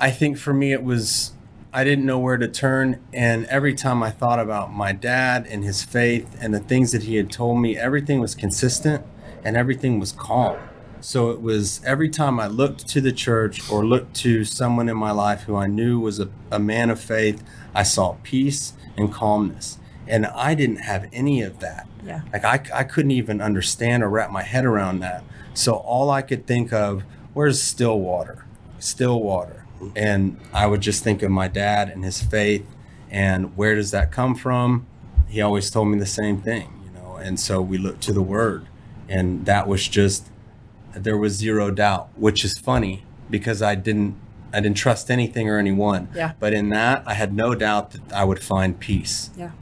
I 0.00 0.10
think 0.10 0.38
for 0.38 0.52
me, 0.52 0.72
it 0.72 0.82
was 0.82 1.32
I 1.72 1.84
didn't 1.84 2.04
know 2.04 2.18
where 2.18 2.36
to 2.36 2.48
turn. 2.48 3.00
And 3.12 3.46
every 3.46 3.74
time 3.74 4.02
I 4.02 4.10
thought 4.10 4.40
about 4.40 4.72
my 4.72 4.92
dad 4.92 5.46
and 5.48 5.62
his 5.62 5.82
faith 5.84 6.36
and 6.40 6.52
the 6.52 6.58
things 6.60 6.90
that 6.92 7.04
he 7.04 7.16
had 7.16 7.30
told 7.30 7.60
me, 7.60 7.76
everything 7.76 8.20
was 8.20 8.34
consistent 8.34 9.04
and 9.44 9.56
everything 9.56 10.00
was 10.00 10.12
calm. 10.12 10.58
So 11.00 11.30
it 11.30 11.40
was 11.40 11.80
every 11.84 12.08
time 12.08 12.38
I 12.38 12.46
looked 12.46 12.86
to 12.88 13.00
the 13.00 13.12
church 13.12 13.70
or 13.70 13.84
looked 13.84 14.14
to 14.16 14.44
someone 14.44 14.88
in 14.88 14.96
my 14.96 15.10
life 15.10 15.42
who 15.42 15.56
I 15.56 15.66
knew 15.66 15.98
was 15.98 16.20
a, 16.20 16.28
a 16.50 16.58
man 16.58 16.90
of 16.90 17.00
faith, 17.00 17.42
I 17.74 17.82
saw 17.82 18.16
peace 18.22 18.74
and 18.96 19.12
calmness. 19.12 19.78
And 20.06 20.26
I 20.26 20.54
didn't 20.54 20.78
have 20.78 21.08
any 21.12 21.42
of 21.42 21.60
that. 21.60 21.86
Yeah. 22.04 22.22
Like 22.32 22.44
I, 22.44 22.80
I 22.80 22.84
couldn't 22.84 23.12
even 23.12 23.40
understand 23.40 24.02
or 24.02 24.08
wrap 24.08 24.30
my 24.30 24.42
head 24.42 24.64
around 24.64 25.00
that. 25.00 25.24
So 25.54 25.74
all 25.74 26.10
I 26.10 26.22
could 26.22 26.46
think 26.46 26.72
of, 26.72 27.04
where's 27.32 27.62
still 27.62 27.98
water? 27.98 28.44
Still 28.78 29.20
water. 29.22 29.66
And 29.96 30.38
I 30.52 30.66
would 30.66 30.80
just 30.80 31.02
think 31.02 31.22
of 31.22 31.30
my 31.30 31.48
dad 31.48 31.88
and 31.88 32.04
his 32.04 32.22
faith 32.22 32.66
and 33.10 33.56
where 33.56 33.74
does 33.74 33.90
that 33.92 34.12
come 34.12 34.34
from? 34.34 34.86
He 35.28 35.40
always 35.40 35.70
told 35.70 35.88
me 35.88 35.98
the 35.98 36.06
same 36.06 36.40
thing, 36.42 36.82
you 36.84 36.90
know. 37.00 37.16
And 37.16 37.38
so 37.40 37.62
we 37.62 37.78
looked 37.78 38.02
to 38.02 38.12
the 38.12 38.22
word 38.22 38.66
and 39.08 39.46
that 39.46 39.66
was 39.66 39.88
just 39.88 40.29
there 40.94 41.16
was 41.16 41.34
zero 41.34 41.70
doubt, 41.70 42.08
which 42.16 42.44
is 42.44 42.58
funny 42.58 43.04
because 43.28 43.62
I 43.62 43.74
didn't 43.74 44.16
I 44.52 44.60
didn't 44.60 44.76
trust 44.76 45.10
anything 45.10 45.48
or 45.48 45.58
anyone. 45.58 46.08
Yeah. 46.14 46.32
But 46.40 46.52
in 46.52 46.70
that, 46.70 47.04
I 47.06 47.14
had 47.14 47.32
no 47.32 47.54
doubt 47.54 47.92
that 47.92 48.12
I 48.12 48.24
would 48.24 48.42
find 48.42 48.78
peace. 48.78 49.30
Yeah. 49.36 49.52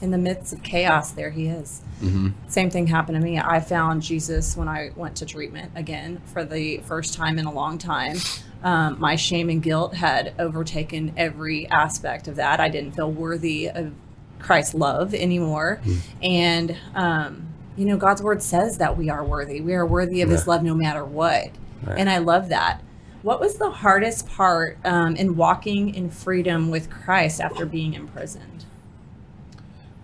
In 0.00 0.12
the 0.12 0.18
midst 0.18 0.52
of 0.52 0.62
chaos, 0.62 1.10
there 1.10 1.30
he 1.30 1.48
is. 1.48 1.82
Mm-hmm. 2.00 2.28
Same 2.46 2.70
thing 2.70 2.86
happened 2.86 3.18
to 3.18 3.24
me. 3.24 3.38
I 3.40 3.58
found 3.58 4.02
Jesus 4.02 4.56
when 4.56 4.68
I 4.68 4.92
went 4.94 5.16
to 5.16 5.26
treatment 5.26 5.72
again 5.74 6.20
for 6.26 6.44
the 6.44 6.78
first 6.78 7.14
time 7.14 7.36
in 7.36 7.46
a 7.46 7.52
long 7.52 7.78
time. 7.78 8.18
Um, 8.62 9.00
my 9.00 9.16
shame 9.16 9.50
and 9.50 9.60
guilt 9.60 9.94
had 9.94 10.34
overtaken 10.38 11.14
every 11.16 11.66
aspect 11.68 12.28
of 12.28 12.36
that. 12.36 12.60
I 12.60 12.68
didn't 12.68 12.92
feel 12.92 13.10
worthy 13.10 13.68
of 13.68 13.92
Christ's 14.38 14.74
love 14.74 15.14
anymore. 15.14 15.80
And, 16.22 16.76
um, 16.94 17.48
you 17.78 17.86
know, 17.86 17.96
God's 17.96 18.22
word 18.22 18.42
says 18.42 18.78
that 18.78 18.96
we 18.96 19.08
are 19.08 19.24
worthy. 19.24 19.60
We 19.60 19.74
are 19.74 19.86
worthy 19.86 20.20
of 20.20 20.28
his 20.28 20.46
love 20.46 20.62
no 20.62 20.74
matter 20.74 21.04
what. 21.04 21.50
Right. 21.84 21.98
And 21.98 22.10
I 22.10 22.18
love 22.18 22.48
that. 22.48 22.82
What 23.22 23.40
was 23.40 23.54
the 23.54 23.70
hardest 23.70 24.28
part 24.28 24.78
um, 24.84 25.14
in 25.16 25.36
walking 25.36 25.94
in 25.94 26.10
freedom 26.10 26.70
with 26.70 26.90
Christ 26.90 27.40
after 27.40 27.66
being 27.66 27.94
imprisoned? 27.94 28.64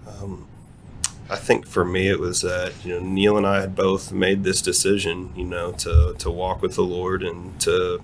Um, 0.07 0.47
I 1.29 1.37
think 1.37 1.67
for 1.67 1.85
me 1.85 2.09
it 2.09 2.21
was 2.21 2.43
that 2.43 2.73
you 2.85 2.93
know 2.93 3.01
Neal 3.01 3.37
and 3.37 3.47
I 3.47 3.61
had 3.61 3.75
both 3.75 4.13
made 4.13 4.45
this 4.45 4.61
decision, 4.61 5.33
you 5.35 5.45
know, 5.45 5.73
to 5.73 6.15
to 6.19 6.31
walk 6.31 6.63
with 6.63 6.75
the 6.75 6.85
Lord 6.85 7.23
and 7.23 7.59
to 7.63 8.03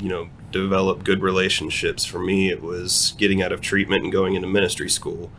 you 0.00 0.08
know 0.08 0.30
develop 0.50 1.04
good 1.04 1.22
relationships. 1.22 2.04
For 2.04 2.18
me, 2.18 2.50
it 2.50 2.62
was 2.62 3.14
getting 3.18 3.42
out 3.42 3.52
of 3.52 3.60
treatment 3.60 4.04
and 4.04 4.12
going 4.12 4.34
into 4.34 4.48
ministry 4.48 4.88
school, 4.88 5.30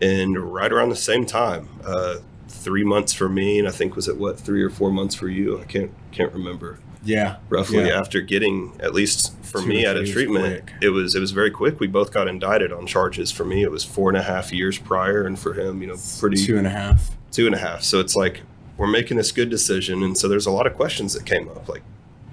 and 0.00 0.38
right 0.38 0.72
around 0.72 0.90
the 0.90 0.96
same 0.96 1.26
time, 1.26 1.68
uh, 1.84 2.16
three 2.58 2.84
months 2.84 3.12
for 3.12 3.28
me, 3.28 3.58
and 3.58 3.66
I 3.68 3.70
think 3.70 3.96
was 3.96 4.08
it 4.08 4.16
what 4.16 4.38
three 4.38 4.62
or 4.62 4.70
four 4.70 4.90
months 4.90 5.14
for 5.14 5.28
you? 5.28 5.60
I 5.60 5.64
can't 5.64 5.90
can't 6.12 6.32
remember. 6.32 6.78
Yeah. 7.04 7.36
roughly 7.48 7.86
Yeah. 7.86 7.98
after 8.00 8.20
getting 8.20 8.72
at 8.80 8.92
least 8.92 9.32
for 9.44 9.60
Two 9.62 9.68
me 9.68 9.86
out 9.86 9.96
of 9.96 10.06
treatment 10.10 10.66
quick. 10.66 10.72
it 10.82 10.88
was 10.90 11.14
it 11.14 11.20
was 11.20 11.30
very 11.30 11.50
quick 11.50 11.78
we 11.78 11.86
both 11.86 12.12
got 12.12 12.26
indicted 12.26 12.72
on 12.72 12.86
charges 12.88 13.30
for 13.30 13.44
me 13.44 13.62
it 13.62 13.70
was 13.70 13.84
four 13.84 14.10
and 14.10 14.18
a 14.18 14.22
half 14.22 14.52
years 14.52 14.78
prior 14.78 15.24
and 15.24 15.38
for 15.38 15.54
him 15.54 15.80
you 15.80 15.86
know 15.86 15.96
pretty 16.18 16.44
Two 16.44 16.58
and 16.58 16.66
a 16.66 16.70
half. 16.70 17.16
two 17.30 17.46
and 17.46 17.54
a 17.54 17.58
half 17.58 17.82
so 17.84 18.00
it's 18.00 18.16
like 18.16 18.42
we're 18.76 18.88
making 18.88 19.16
this 19.16 19.30
good 19.30 19.48
decision 19.48 20.02
and 20.02 20.18
so 20.18 20.26
there's 20.28 20.44
a 20.46 20.50
lot 20.50 20.66
of 20.66 20.74
questions 20.74 21.14
that 21.14 21.24
came 21.24 21.48
up 21.48 21.68
like 21.68 21.82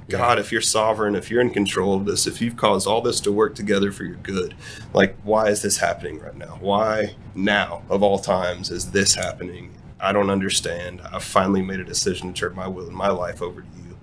god 0.09 0.39
if 0.39 0.51
you're 0.51 0.61
sovereign 0.61 1.15
if 1.15 1.29
you're 1.29 1.41
in 1.41 1.51
control 1.51 1.95
of 1.95 2.05
this 2.05 2.25
if 2.25 2.41
you've 2.41 2.57
caused 2.57 2.87
all 2.87 3.01
this 3.01 3.19
to 3.21 3.31
work 3.31 3.53
together 3.55 3.91
for 3.91 4.03
your 4.03 4.17
good 4.17 4.55
like 4.93 5.15
why 5.23 5.47
is 5.47 5.61
this 5.61 5.77
happening 5.77 6.19
right 6.19 6.35
now 6.35 6.57
why 6.59 7.15
now 7.35 7.83
of 7.87 8.01
all 8.01 8.17
times 8.19 8.71
is 8.71 8.91
this 8.91 9.13
happening 9.13 9.71
i 9.99 10.11
don't 10.11 10.29
understand 10.29 11.01
i've 11.13 11.23
finally 11.23 11.61
made 11.61 11.79
a 11.79 11.83
decision 11.83 12.33
to 12.33 12.39
turn 12.39 12.55
my 12.55 12.67
will 12.67 12.87
and 12.87 12.95
my 12.95 13.09
life 13.09 13.41
over 13.41 13.61
to 13.61 13.67
you 13.77 13.97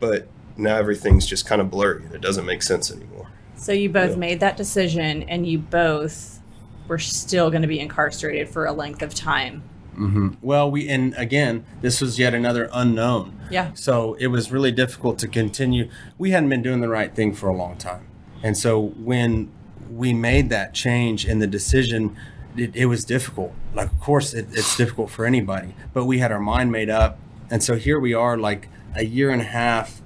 but 0.00 0.26
now 0.56 0.76
everything's 0.76 1.26
just 1.26 1.46
kind 1.46 1.60
of 1.60 1.70
blurry 1.70 2.04
and 2.04 2.14
it 2.14 2.20
doesn't 2.20 2.46
make 2.46 2.62
sense 2.62 2.90
anymore 2.92 3.28
So 3.56 3.72
you 3.72 3.88
both 3.88 4.10
Yeah. 4.12 4.16
made 4.16 4.40
that 4.40 4.56
decision, 4.56 5.22
and 5.24 5.46
you 5.46 5.58
both 5.58 6.40
were 6.88 6.98
still 6.98 7.50
going 7.50 7.62
to 7.62 7.68
be 7.68 7.80
incarcerated 7.80 8.48
for 8.48 8.66
a 8.66 8.72
length 8.72 9.00
of 9.00 9.14
time. 9.14 9.62
hmm 9.94 10.30
Well, 10.42 10.70
we 10.70 10.88
and 10.88 11.14
again, 11.16 11.64
this 11.80 12.00
was 12.00 12.18
yet 12.18 12.34
another 12.34 12.68
unknown. 12.74 13.38
Yeah. 13.50 13.70
So 13.74 14.14
it 14.14 14.26
was 14.26 14.50
really 14.52 14.72
difficult 14.72 15.18
to 15.20 15.28
continue. 15.28 15.88
We 16.18 16.32
hadn't 16.32 16.50
been 16.50 16.62
doing 16.62 16.80
the 16.82 16.88
right 16.90 17.14
thing 17.14 17.32
for 17.32 17.48
a 17.48 17.56
long 17.56 17.76
time, 17.78 18.06
and 18.42 18.56
so 18.56 18.78
when 19.10 19.50
we 19.90 20.12
made 20.12 20.50
that 20.50 20.74
change 20.74 21.24
in 21.24 21.38
the 21.38 21.46
decision, 21.46 22.16
it, 22.56 22.74
it 22.74 22.86
was 22.86 23.04
difficult. 23.04 23.52
Like, 23.74 23.90
of 23.90 24.00
course, 24.00 24.34
it, 24.34 24.48
it's 24.52 24.76
difficult 24.76 25.10
for 25.10 25.26
anybody, 25.26 25.74
but 25.92 26.04
we 26.04 26.18
had 26.18 26.32
our 26.32 26.40
mind 26.40 26.72
made 26.72 26.90
up, 26.90 27.18
and 27.50 27.62
so 27.62 27.76
here 27.76 27.98
we 27.98 28.14
are, 28.14 28.36
like 28.36 28.68
a 28.96 29.04
year 29.04 29.30
and 29.30 29.40
a 29.40 29.44
half 29.44 30.00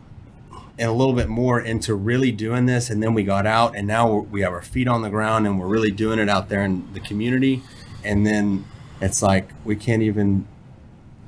and 0.79 0.89
a 0.89 0.93
little 0.93 1.13
bit 1.13 1.29
more 1.29 1.61
into 1.61 1.95
really 1.95 2.31
doing 2.31 2.67
this. 2.67 2.89
And 2.89 3.03
then 3.03 3.13
we 3.13 3.25
got 3.25 3.47
out 3.47 3.77
and 3.77 3.87
now 3.87 4.11
we're, 4.11 4.21
we 4.21 4.41
have 4.43 4.53
our 4.53 4.63
feet 4.63 4.87
on 4.87 5.03
the 5.03 5.11
ground 5.11 5.47
and 5.47 5.59
we're 5.59 5.67
really 5.67 5.91
doing 5.91 6.19
it 6.19 6.29
out 6.29 6.49
there 6.49 6.63
in 6.63 6.93
the 6.95 7.01
community. 7.01 7.63
And 8.05 8.27
then 8.27 8.65
it's 9.01 9.23
like 9.23 9.51
we 9.65 9.77
can't 9.77 10.03
even 10.03 10.47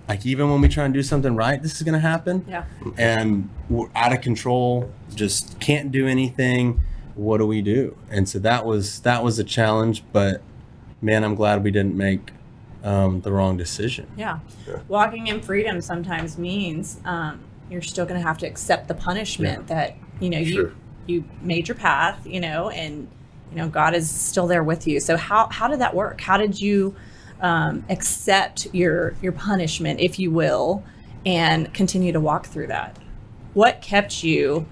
like 0.08 0.24
even 0.26 0.50
when 0.50 0.60
we 0.60 0.68
try 0.68 0.84
and 0.84 0.94
do 0.94 1.02
something 1.02 1.36
right 1.36 1.62
this 1.62 1.76
is 1.76 1.82
going 1.82 1.94
to 1.94 2.00
happen. 2.00 2.44
Yeah. 2.48 2.64
and 2.96 3.48
we're 3.68 3.88
out 3.94 4.12
of 4.12 4.20
control 4.20 4.90
just 5.14 5.58
can't 5.58 5.90
do 5.90 6.06
anything. 6.06 6.80
What 7.16 7.38
do 7.38 7.46
we 7.46 7.60
do? 7.60 7.96
And 8.08 8.28
so 8.28 8.38
that 8.38 8.64
was 8.64 9.00
that 9.00 9.24
was 9.24 9.38
a 9.38 9.44
challenge 9.44 10.04
but 10.12 10.42
man 11.02 11.24
i'm 11.24 11.34
glad 11.34 11.62
we 11.64 11.70
didn't 11.70 11.96
make 11.96 12.32
um, 12.82 13.20
the 13.20 13.30
wrong 13.30 13.56
decision 13.58 14.06
Yeah. 14.16 14.38
Yeah. 14.66 14.78
Walking 14.88 15.26
in 15.26 15.42
freedom 15.42 15.80
sometimes 15.82 16.38
means 16.38 16.98
um, 17.04 17.40
you're 17.70 17.82
still 17.82 18.06
going 18.06 18.18
to 18.18 18.26
have 18.26 18.38
to 18.38 18.46
accept 18.46 18.88
the 18.88 18.94
punishment 18.94 19.66
that 19.66 19.96
you 20.18 20.30
know 20.30 20.42
Sure. 20.42 20.68
you 20.68 20.76
you 21.06 21.24
made 21.42 21.68
your 21.68 21.74
path, 21.74 22.26
you 22.26 22.40
know, 22.40 22.70
and 22.70 23.06
you 23.50 23.56
know 23.58 23.68
God 23.68 23.94
is 23.94 24.08
still 24.10 24.46
there 24.46 24.64
with 24.64 24.86
you. 24.86 24.98
So 25.00 25.16
how 25.18 25.48
how 25.48 25.68
did 25.68 25.80
that 25.80 25.94
work? 25.94 26.20
How 26.22 26.36
did 26.38 26.58
you 26.60 26.94
um, 27.42 27.84
accept 27.90 28.68
your 28.72 29.14
your 29.20 29.32
punishment, 29.32 30.00
if 30.00 30.18
you 30.18 30.30
will, 30.30 30.82
and 31.26 31.72
continue 31.74 32.12
to 32.12 32.20
walk 32.20 32.46
through 32.46 32.68
that? 32.68 32.96
What 33.52 33.82
kept 33.82 34.24
you? 34.24 34.66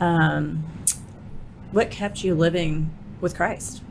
Um, 0.00 0.64
what 1.72 1.90
kept 1.90 2.24
you 2.24 2.34
living 2.34 2.90
with 3.20 3.34
Christ? 3.36 3.82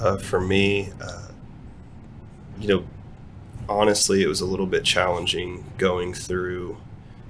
Uh, 0.00 0.16
for 0.16 0.40
me, 0.40 0.90
uh, 1.00 1.28
you 2.58 2.68
know, 2.68 2.84
honestly, 3.68 4.22
it 4.22 4.26
was 4.28 4.40
a 4.40 4.46
little 4.46 4.66
bit 4.66 4.84
challenging 4.84 5.64
going 5.78 6.12
through 6.14 6.76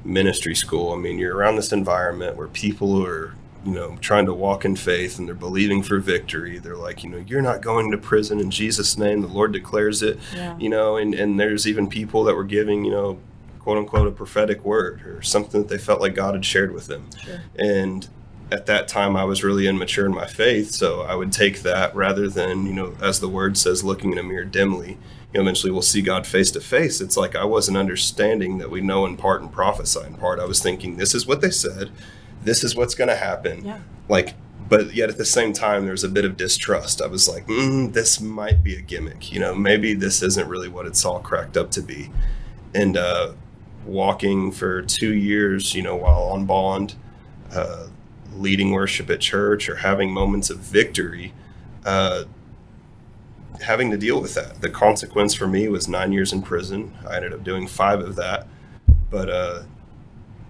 ministry 0.04 0.54
school. 0.54 0.92
I 0.92 0.96
mean, 0.96 1.18
you're 1.18 1.36
around 1.36 1.56
this 1.56 1.72
environment 1.72 2.36
where 2.36 2.48
people 2.48 3.04
are, 3.04 3.34
you 3.64 3.72
know, 3.72 3.96
trying 4.00 4.24
to 4.26 4.32
walk 4.34 4.64
in 4.64 4.74
faith 4.76 5.18
and 5.18 5.28
they're 5.28 5.34
believing 5.34 5.82
for 5.82 5.98
victory. 5.98 6.58
They're 6.58 6.76
like, 6.76 7.04
you 7.04 7.10
know, 7.10 7.22
you're 7.26 7.42
not 7.42 7.60
going 7.60 7.90
to 7.90 7.98
prison 7.98 8.40
in 8.40 8.50
Jesus' 8.50 8.96
name. 8.96 9.20
The 9.20 9.28
Lord 9.28 9.52
declares 9.52 10.02
it, 10.02 10.18
Yeah. 10.34 10.56
you 10.58 10.68
know, 10.70 10.96
and, 10.96 11.14
and 11.14 11.38
there's 11.38 11.66
even 11.66 11.88
people 11.88 12.24
that 12.24 12.34
were 12.34 12.44
giving, 12.44 12.84
you 12.84 12.90
know, 12.92 13.18
quote 13.58 13.76
unquote, 13.76 14.08
a 14.08 14.10
prophetic 14.10 14.64
word 14.64 15.02
or 15.06 15.20
something 15.20 15.60
that 15.62 15.68
they 15.68 15.76
felt 15.78 16.00
like 16.00 16.14
God 16.14 16.34
had 16.34 16.44
shared 16.46 16.72
with 16.72 16.86
them. 16.86 17.04
Sure. 17.22 17.40
And 17.58 18.08
at 18.50 18.66
that 18.66 18.88
time, 18.88 19.16
I 19.16 19.24
was 19.24 19.44
really 19.44 19.66
immature 19.66 20.06
in 20.06 20.14
my 20.14 20.26
faith. 20.26 20.70
So 20.70 21.02
I 21.02 21.14
would 21.14 21.32
take 21.32 21.62
that 21.62 21.94
rather 21.94 22.28
than, 22.28 22.66
you 22.66 22.72
know, 22.72 22.94
as 23.00 23.20
the 23.20 23.28
word 23.28 23.56
says, 23.56 23.84
looking 23.84 24.12
in 24.12 24.18
a 24.18 24.22
mirror 24.22 24.44
dimly. 24.44 24.98
You 25.32 25.38
know, 25.38 25.42
eventually 25.42 25.70
we'll 25.70 25.82
see 25.82 26.02
God 26.02 26.26
face 26.26 26.50
to 26.52 26.60
face. 26.60 27.00
It's 27.00 27.16
like 27.16 27.36
I 27.36 27.44
wasn't 27.44 27.76
understanding 27.76 28.58
that 28.58 28.70
we 28.70 28.80
know 28.80 29.06
in 29.06 29.16
part 29.16 29.42
and 29.42 29.52
prophesy 29.52 30.00
in 30.00 30.14
part. 30.14 30.40
I 30.40 30.44
was 30.44 30.60
thinking, 30.60 30.96
this 30.96 31.14
is 31.14 31.26
what 31.26 31.40
they 31.40 31.50
said, 31.50 31.90
this 32.42 32.64
is 32.64 32.74
what's 32.74 32.94
going 32.94 33.08
to 33.08 33.16
happen. 33.16 33.64
Yeah. 33.64 33.78
Like, 34.08 34.34
but 34.68 34.94
yet 34.94 35.08
at 35.08 35.18
the 35.18 35.24
same 35.24 35.52
time, 35.52 35.82
there 35.82 35.92
was 35.92 36.04
a 36.04 36.08
bit 36.08 36.24
of 36.24 36.36
distrust. 36.36 37.00
I 37.02 37.06
was 37.06 37.28
like, 37.28 37.46
mm, 37.46 37.92
this 37.92 38.20
might 38.20 38.62
be 38.64 38.76
a 38.76 38.80
gimmick. 38.80 39.32
You 39.32 39.40
know, 39.40 39.54
maybe 39.54 39.94
this 39.94 40.22
isn't 40.22 40.48
really 40.48 40.68
what 40.68 40.86
it's 40.86 41.04
all 41.04 41.20
cracked 41.20 41.56
up 41.56 41.70
to 41.72 41.82
be. 41.82 42.10
And 42.74 42.96
uh, 42.96 43.32
walking 43.84 44.52
for 44.52 44.82
two 44.82 45.12
years, 45.12 45.74
you 45.74 45.82
know, 45.82 45.96
while 45.96 46.22
on 46.24 46.46
bond, 46.46 46.94
uh, 47.52 47.86
leading 48.34 48.72
worship 48.72 49.10
at 49.10 49.20
church 49.20 49.68
or 49.68 49.76
having 49.76 50.10
moments 50.10 50.50
of 50.50 50.58
victory, 50.58 51.32
uh, 51.84 52.24
having 53.60 53.90
to 53.90 53.96
deal 53.96 54.20
with 54.20 54.34
that. 54.34 54.60
The 54.60 54.70
consequence 54.70 55.34
for 55.34 55.46
me 55.46 55.68
was 55.68 55.88
nine 55.88 56.12
years 56.12 56.32
in 56.32 56.42
prison. 56.42 56.96
I 57.08 57.16
ended 57.16 57.32
up 57.32 57.44
doing 57.44 57.66
five 57.66 58.00
of 58.00 58.16
that. 58.16 58.46
But, 59.10 59.28
uh, 59.28 59.62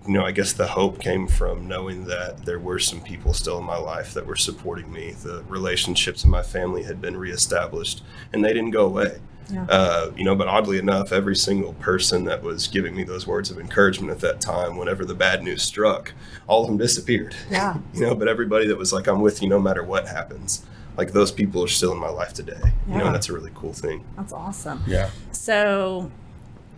you 0.07 0.15
know, 0.15 0.25
I 0.25 0.33
guess 0.33 0.53
the 0.53 0.67
hope 0.67 1.01
came 1.01 1.27
from 1.27 1.69
knowing 1.69 2.05
that 2.07 2.45
there 2.45 2.59
were 2.59 2.79
some 2.79 3.01
people 3.01 3.35
still 3.35 3.59
in 3.59 3.65
my 3.65 3.77
life 3.77 4.15
that 4.15 4.27
were 4.27 4.37
supporting 4.37 4.91
me. 4.91 5.13
The 5.13 5.45
relationships 5.49 6.25
in 6.25 6.31
my 6.31 6.43
family 6.43 6.83
had 6.85 7.01
been 7.01 7.17
reestablished 7.17 8.03
and 8.33 8.45
they 8.45 8.53
didn't 8.53 8.71
go 8.71 8.87
away. 8.87 9.21
Yeah. 9.53 9.67
Uh, 9.69 10.13
you 10.17 10.25
know, 10.25 10.35
but 10.37 10.47
oddly 10.49 10.79
enough, 10.79 11.13
every 11.13 11.35
single 11.37 11.73
person 11.75 12.25
that 12.25 12.43
was 12.43 12.69
giving 12.69 12.95
me 12.95 13.03
those 13.03 13.27
words 13.27 13.51
of 13.51 13.59
encouragement 13.59 14.13
at 14.13 14.21
that 14.21 14.41
time, 14.41 14.77
whenever 14.77 15.05
the 15.05 15.15
bad 15.15 15.43
news 15.43 15.63
struck, 15.63 16.13
all 16.47 16.63
of 16.63 16.69
them 16.69 16.79
disappeared. 16.79 17.35
Yeah. 17.51 17.77
you 17.93 18.03
know, 18.03 18.15
but 18.15 18.29
everybody 18.29 18.69
that 18.69 18.79
was 18.79 18.93
like, 18.93 19.07
I'm 19.09 19.21
with 19.21 19.43
you 19.43 19.49
no 19.49 19.59
matter 19.59 19.83
what 19.83 20.07
happens, 20.07 20.65
like 20.97 21.13
those 21.13 21.33
people 21.33 21.65
are 21.65 21.69
still 21.69 21.93
in 21.93 21.99
my 21.99 22.09
life 22.09 22.33
today. 22.33 22.61
You 22.89 22.99
know, 22.99 23.07
and 23.07 23.15
that's 23.15 23.29
a 23.29 23.33
really 23.33 23.51
cool 23.55 23.73
thing. 23.73 24.05
That's 24.17 24.33
awesome. 24.33 24.83
yeah 24.87 25.11
So 25.33 26.11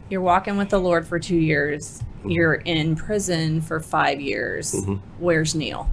you're 0.09 0.21
walking 0.23 0.57
with 0.57 0.71
the 0.71 0.81
Lord 0.81 1.07
for 1.07 1.19
two 1.19 1.37
years. 1.37 2.03
You're 2.25 2.55
in 2.55 2.97
prison 2.97 3.61
for 3.61 3.81
five 3.81 4.21
years. 4.21 4.73
Mhm. 4.73 5.01
Where's 5.19 5.55
Neal? 5.55 5.91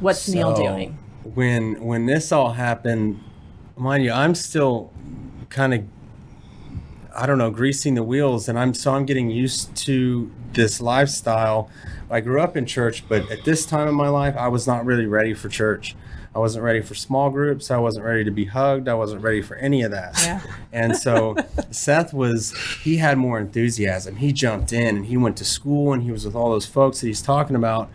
What's 0.00 0.28
Neal 0.28 0.54
doing? 0.54 0.98
When 1.34 1.82
when 1.84 2.06
this 2.06 2.30
all 2.32 2.52
happened, 2.52 3.20
mind 3.76 4.04
you, 4.04 4.12
I'm 4.12 4.34
still 4.34 4.90
kind 5.48 5.74
of 5.74 5.82
I 7.16 7.26
don't 7.26 7.38
know, 7.38 7.50
greasing 7.50 7.94
the 7.94 8.02
wheels 8.04 8.48
and 8.48 8.58
I'm 8.58 8.74
so 8.74 8.94
I'm 8.94 9.04
getting 9.04 9.28
used 9.30 9.74
to 9.86 10.30
this 10.52 10.80
lifestyle. 10.80 11.68
I 12.10 12.20
grew 12.20 12.40
up 12.40 12.56
in 12.56 12.64
church, 12.64 13.04
but 13.08 13.30
at 13.30 13.44
this 13.44 13.66
time 13.66 13.88
in 13.88 13.94
my 13.94 14.08
life 14.08 14.36
I 14.36 14.48
was 14.48 14.66
not 14.66 14.84
really 14.86 15.06
ready 15.06 15.34
for 15.34 15.48
church. 15.48 15.96
I 16.34 16.38
wasn't 16.38 16.64
ready 16.64 16.82
for 16.82 16.94
small 16.94 17.30
groups. 17.30 17.70
I 17.70 17.78
wasn't 17.78 18.04
ready 18.04 18.22
to 18.24 18.30
be 18.30 18.44
hugged. 18.44 18.88
I 18.88 18.94
wasn't 18.94 19.22
ready 19.22 19.42
for 19.42 19.56
any 19.56 19.82
of 19.82 19.90
that. 19.90 20.14
Yeah. 20.22 20.42
And 20.72 20.96
so 20.96 21.36
Seth 21.70 22.12
was, 22.12 22.54
he 22.82 22.98
had 22.98 23.18
more 23.18 23.38
enthusiasm. 23.38 24.16
He 24.16 24.32
jumped 24.32 24.72
in 24.72 24.96
and 24.96 25.06
he 25.06 25.16
went 25.16 25.36
to 25.38 25.44
school 25.44 25.92
and 25.92 26.02
he 26.02 26.12
was 26.12 26.24
with 26.24 26.34
all 26.34 26.50
those 26.50 26.66
folks 26.66 27.00
that 27.00 27.06
he's 27.06 27.22
talking 27.22 27.56
about. 27.56 27.90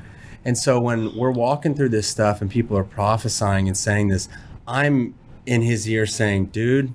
And 0.45 0.57
so 0.57 0.79
when 0.79 1.15
we're 1.15 1.31
walking 1.31 1.73
through 1.73 1.89
this 1.89 2.07
stuff 2.07 2.41
and 2.41 2.49
people 2.51 2.77
are 2.77 2.83
prophesying 2.83 3.67
and 3.67 3.77
saying 3.77 4.09
this, 4.09 4.27
I'm 4.67 5.15
in 5.45 5.61
his 5.61 5.87
ear 5.87 6.05
saying, 6.05 6.47
dude, 6.47 6.93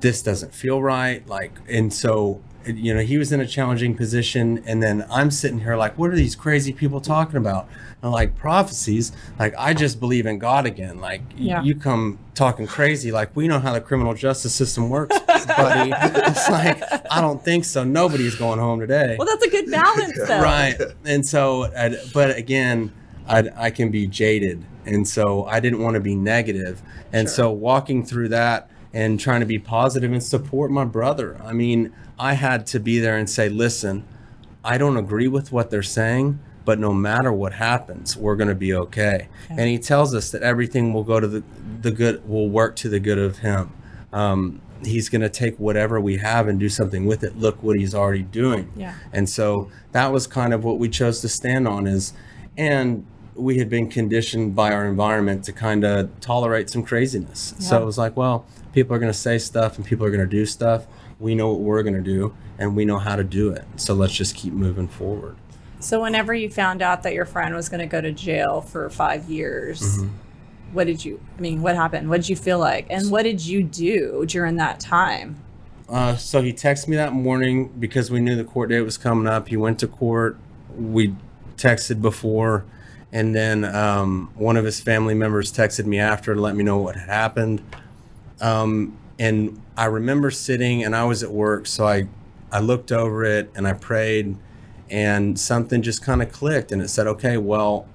this 0.00 0.22
doesn't 0.22 0.54
feel 0.54 0.82
right. 0.82 1.26
Like, 1.26 1.52
and 1.68 1.92
so, 1.92 2.42
you 2.66 2.94
know, 2.94 3.00
he 3.00 3.16
was 3.18 3.32
in 3.32 3.40
a 3.40 3.46
challenging 3.46 3.94
position. 3.94 4.62
And 4.66 4.82
then 4.82 5.06
I'm 5.10 5.30
sitting 5.30 5.60
here 5.60 5.76
like, 5.76 5.96
what 5.98 6.10
are 6.10 6.16
these 6.16 6.34
crazy 6.36 6.72
people 6.72 7.00
talking 7.00 7.36
about? 7.36 7.68
And 8.02 8.12
like 8.12 8.34
prophecies, 8.36 9.12
like, 9.38 9.54
I 9.58 9.74
just 9.74 10.00
believe 10.00 10.26
in 10.26 10.38
God 10.38 10.66
again. 10.66 11.00
Like, 11.00 11.22
Yeah. 11.36 11.62
you 11.62 11.74
come 11.74 12.18
talking 12.34 12.66
crazy. 12.66 13.12
Like, 13.12 13.34
we 13.36 13.46
know 13.48 13.58
how 13.58 13.72
the 13.72 13.80
criminal 13.80 14.14
justice 14.14 14.54
system 14.54 14.88
works, 14.88 15.18
buddy. 15.20 15.92
it's 15.96 16.48
like, 16.48 16.82
I 17.12 17.20
don't 17.20 17.42
think 17.44 17.64
so. 17.64 17.84
Nobody's 17.84 18.34
going 18.36 18.58
home 18.58 18.80
today 18.80 19.16
Well, 19.18 19.26
that's 19.28 19.44
a 19.44 19.50
good 19.50 19.70
balance, 19.70 20.18
though. 20.26 20.40
right 20.40 20.80
and 21.04 21.26
so 21.26 21.64
i 21.76 21.96
but 22.14 22.36
again 22.36 22.92
I, 23.28 23.48
I 23.56 23.70
can 23.70 23.90
be 23.90 24.06
jaded 24.06 24.64
and 24.86 25.06
so 25.06 25.44
i 25.44 25.60
didn't 25.60 25.80
want 25.80 25.94
to 25.94 26.00
be 26.00 26.14
negative. 26.14 26.80
negative 26.80 26.82
and 27.12 27.28
Sure. 27.28 27.34
so 27.34 27.50
walking 27.50 28.04
through 28.04 28.28
that 28.30 28.69
and 28.92 29.18
trying 29.20 29.40
to 29.40 29.46
be 29.46 29.58
positive 29.58 30.12
and 30.12 30.22
support 30.22 30.70
my 30.70 30.84
brother 30.84 31.40
i 31.44 31.52
mean 31.52 31.92
i 32.18 32.34
had 32.34 32.66
to 32.66 32.78
be 32.80 32.98
there 32.98 33.16
and 33.16 33.28
say 33.30 33.48
listen 33.48 34.04
i 34.64 34.76
don't 34.78 34.96
agree 34.96 35.28
with 35.28 35.52
what 35.52 35.70
they're 35.70 35.82
saying 35.82 36.38
but 36.64 36.78
no 36.78 36.92
matter 36.92 37.32
what 37.32 37.52
happens 37.54 38.16
we're 38.16 38.36
going 38.36 38.48
to 38.48 38.54
be 38.54 38.72
okay 38.74 39.28
Okay. 39.46 39.54
and 39.60 39.68
he 39.68 39.78
tells 39.78 40.14
us 40.14 40.30
that 40.30 40.42
everything 40.42 40.92
will 40.92 41.04
go 41.04 41.18
to 41.20 41.26
the, 41.28 41.42
the 41.82 41.90
good 41.90 42.28
will 42.28 42.48
work 42.48 42.76
to 42.76 42.88
the 42.88 43.00
good 43.00 43.18
of 43.18 43.38
him 43.38 43.72
um, 44.12 44.60
he's 44.84 45.08
going 45.08 45.20
to 45.22 45.28
take 45.28 45.56
whatever 45.58 46.00
we 46.00 46.16
have 46.16 46.48
and 46.48 46.58
do 46.58 46.68
something 46.68 47.04
with 47.06 47.22
it. 47.22 47.38
Look 47.38 47.62
what 47.62 47.78
he's 47.78 47.94
already 47.94 48.22
doing. 48.22 48.72
Yeah. 48.74 48.94
And 49.12 49.28
so 49.28 49.70
that 49.92 50.10
was 50.10 50.26
kind 50.26 50.52
of 50.54 50.64
what 50.64 50.78
we 50.80 50.88
chose 50.88 51.20
to 51.20 51.28
stand 51.28 51.68
on 51.68 51.86
is, 51.86 52.12
and 52.56 53.06
we 53.40 53.58
had 53.58 53.68
been 53.68 53.88
conditioned 53.88 54.54
by 54.54 54.72
our 54.72 54.86
environment 54.86 55.44
to 55.44 55.52
kind 55.52 55.84
of 55.84 56.10
tolerate 56.20 56.70
some 56.70 56.82
craziness. 56.82 57.54
So 57.58 57.80
it 57.80 57.84
was 57.84 57.98
like, 57.98 58.16
well, 58.16 58.44
people 58.72 58.94
are 58.94 58.98
going 58.98 59.12
to 59.12 59.18
say 59.18 59.38
stuff 59.38 59.76
and 59.76 59.86
people 59.86 60.04
are 60.06 60.10
going 60.10 60.20
to 60.20 60.26
do 60.26 60.46
stuff. 60.46 60.86
We 61.18 61.34
know 61.34 61.48
what 61.50 61.60
we're 61.60 61.82
going 61.82 61.94
to 61.96 62.00
do 62.02 62.34
and 62.58 62.76
we 62.76 62.84
know 62.84 62.98
how 62.98 63.16
to 63.16 63.24
do 63.24 63.50
it. 63.50 63.64
So 63.76 63.94
let's 63.94 64.12
just 64.12 64.34
keep 64.34 64.52
moving 64.52 64.88
forward. 64.88 65.36
So, 65.78 66.02
whenever 66.02 66.34
you 66.34 66.50
found 66.50 66.82
out 66.82 67.02
that 67.04 67.14
your 67.14 67.24
friend 67.24 67.54
was 67.54 67.70
going 67.70 67.80
to 67.80 67.86
go 67.86 68.02
to 68.02 68.12
jail 68.12 68.60
for 68.60 68.90
five 68.90 69.30
years, 69.30 69.80
Mm-hmm. 69.80 70.08
what 70.74 70.86
did 70.86 71.02
you, 71.04 71.18
I 71.38 71.40
mean, 71.40 71.62
what 71.62 71.74
happened? 71.74 72.10
What 72.10 72.18
did 72.20 72.28
you 72.28 72.36
feel 72.36 72.58
like? 72.58 72.86
And 72.90 73.10
what 73.10 73.22
did 73.22 73.44
you 73.46 73.62
do 73.62 74.24
during 74.26 74.56
that 74.56 74.78
time? 74.78 75.36
Uh, 75.88 76.16
so 76.16 76.42
he 76.42 76.52
texted 76.52 76.88
me 76.88 76.96
that 76.96 77.14
morning 77.14 77.68
because 77.78 78.10
we 78.10 78.20
knew 78.20 78.36
the 78.36 78.44
court 78.44 78.68
date 78.68 78.82
was 78.82 78.98
coming 78.98 79.26
up. 79.26 79.48
He 79.48 79.56
went 79.56 79.78
to 79.80 79.88
court. 79.88 80.36
We 80.76 81.14
texted 81.56 82.00
before, 82.02 82.64
and 83.12 83.34
then 83.34 83.64
um, 83.64 84.30
one 84.34 84.56
of 84.56 84.64
his 84.64 84.80
family 84.80 85.14
members 85.14 85.52
texted 85.52 85.86
me 85.86 85.98
after 85.98 86.34
to 86.34 86.40
let 86.40 86.54
me 86.54 86.62
know 86.64 86.78
what 86.78 86.96
had 86.96 87.08
happened. 87.08 87.62
Um, 88.40 88.96
and 89.18 89.60
I 89.76 89.86
remember 89.86 90.30
sitting, 90.30 90.84
and 90.84 90.94
I 90.96 91.04
was 91.04 91.22
at 91.22 91.30
work, 91.30 91.66
so 91.66 91.86
I 91.86 92.08
I 92.52 92.60
looked 92.60 92.90
over 92.90 93.24
it 93.24 93.50
and 93.54 93.66
I 93.66 93.74
prayed, 93.74 94.36
and 94.88 95.38
something 95.38 95.82
just 95.82 96.02
kind 96.02 96.22
of 96.22 96.32
clicked, 96.32 96.72
and 96.72 96.82
it 96.82 96.88
said, 96.88 97.06
"Okay, 97.06 97.36
well, 97.36 97.86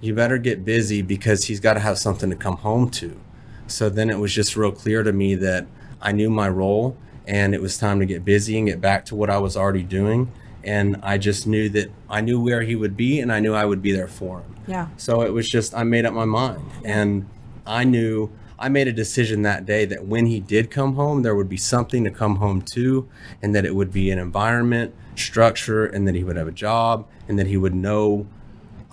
you 0.00 0.14
better 0.14 0.38
get 0.38 0.64
busy 0.64 1.02
because 1.02 1.44
he's 1.44 1.60
got 1.60 1.74
to 1.74 1.80
have 1.80 1.98
something 1.98 2.30
to 2.30 2.36
come 2.36 2.56
home 2.58 2.90
to." 2.90 3.18
So 3.66 3.88
then 3.88 4.10
it 4.10 4.18
was 4.18 4.34
just 4.34 4.56
real 4.56 4.72
clear 4.72 5.02
to 5.02 5.12
me 5.12 5.34
that 5.36 5.66
I 6.00 6.12
knew 6.12 6.28
my 6.30 6.48
role 6.48 6.96
and 7.26 7.54
it 7.54 7.62
was 7.62 7.78
time 7.78 8.00
to 8.00 8.06
get 8.06 8.24
busy 8.24 8.58
and 8.58 8.66
get 8.66 8.80
back 8.80 9.04
to 9.06 9.14
what 9.14 9.30
I 9.30 9.38
was 9.38 9.56
already 9.56 9.82
doing. 9.82 10.30
And 10.64 10.98
I 11.02 11.18
just 11.18 11.46
knew 11.46 11.68
that 11.70 11.90
I 12.08 12.20
knew 12.20 12.40
where 12.40 12.62
he 12.62 12.76
would 12.76 12.96
be 12.96 13.20
and 13.20 13.32
I 13.32 13.40
knew 13.40 13.54
I 13.54 13.64
would 13.64 13.82
be 13.82 13.92
there 13.92 14.08
for 14.08 14.40
him. 14.40 14.56
Yeah. 14.66 14.88
So 14.96 15.22
it 15.22 15.32
was 15.32 15.48
just, 15.48 15.74
I 15.74 15.82
made 15.82 16.04
up 16.04 16.14
my 16.14 16.24
mind. 16.24 16.64
And 16.84 17.28
I 17.66 17.84
knew, 17.84 18.30
I 18.58 18.68
made 18.68 18.86
a 18.86 18.92
decision 18.92 19.42
that 19.42 19.66
day 19.66 19.84
that 19.86 20.06
when 20.06 20.26
he 20.26 20.38
did 20.38 20.70
come 20.70 20.94
home, 20.94 21.22
there 21.22 21.34
would 21.34 21.48
be 21.48 21.56
something 21.56 22.04
to 22.04 22.10
come 22.10 22.36
home 22.36 22.62
to, 22.72 23.08
and 23.42 23.56
that 23.56 23.64
it 23.64 23.74
would 23.74 23.92
be 23.92 24.12
an 24.12 24.20
environment, 24.20 24.94
structure, 25.16 25.84
and 25.84 26.06
that 26.06 26.14
he 26.14 26.22
would 26.22 26.36
have 26.36 26.46
a 26.46 26.52
job, 26.52 27.06
and 27.26 27.40
that 27.40 27.48
he 27.48 27.56
would 27.56 27.74
know, 27.74 28.26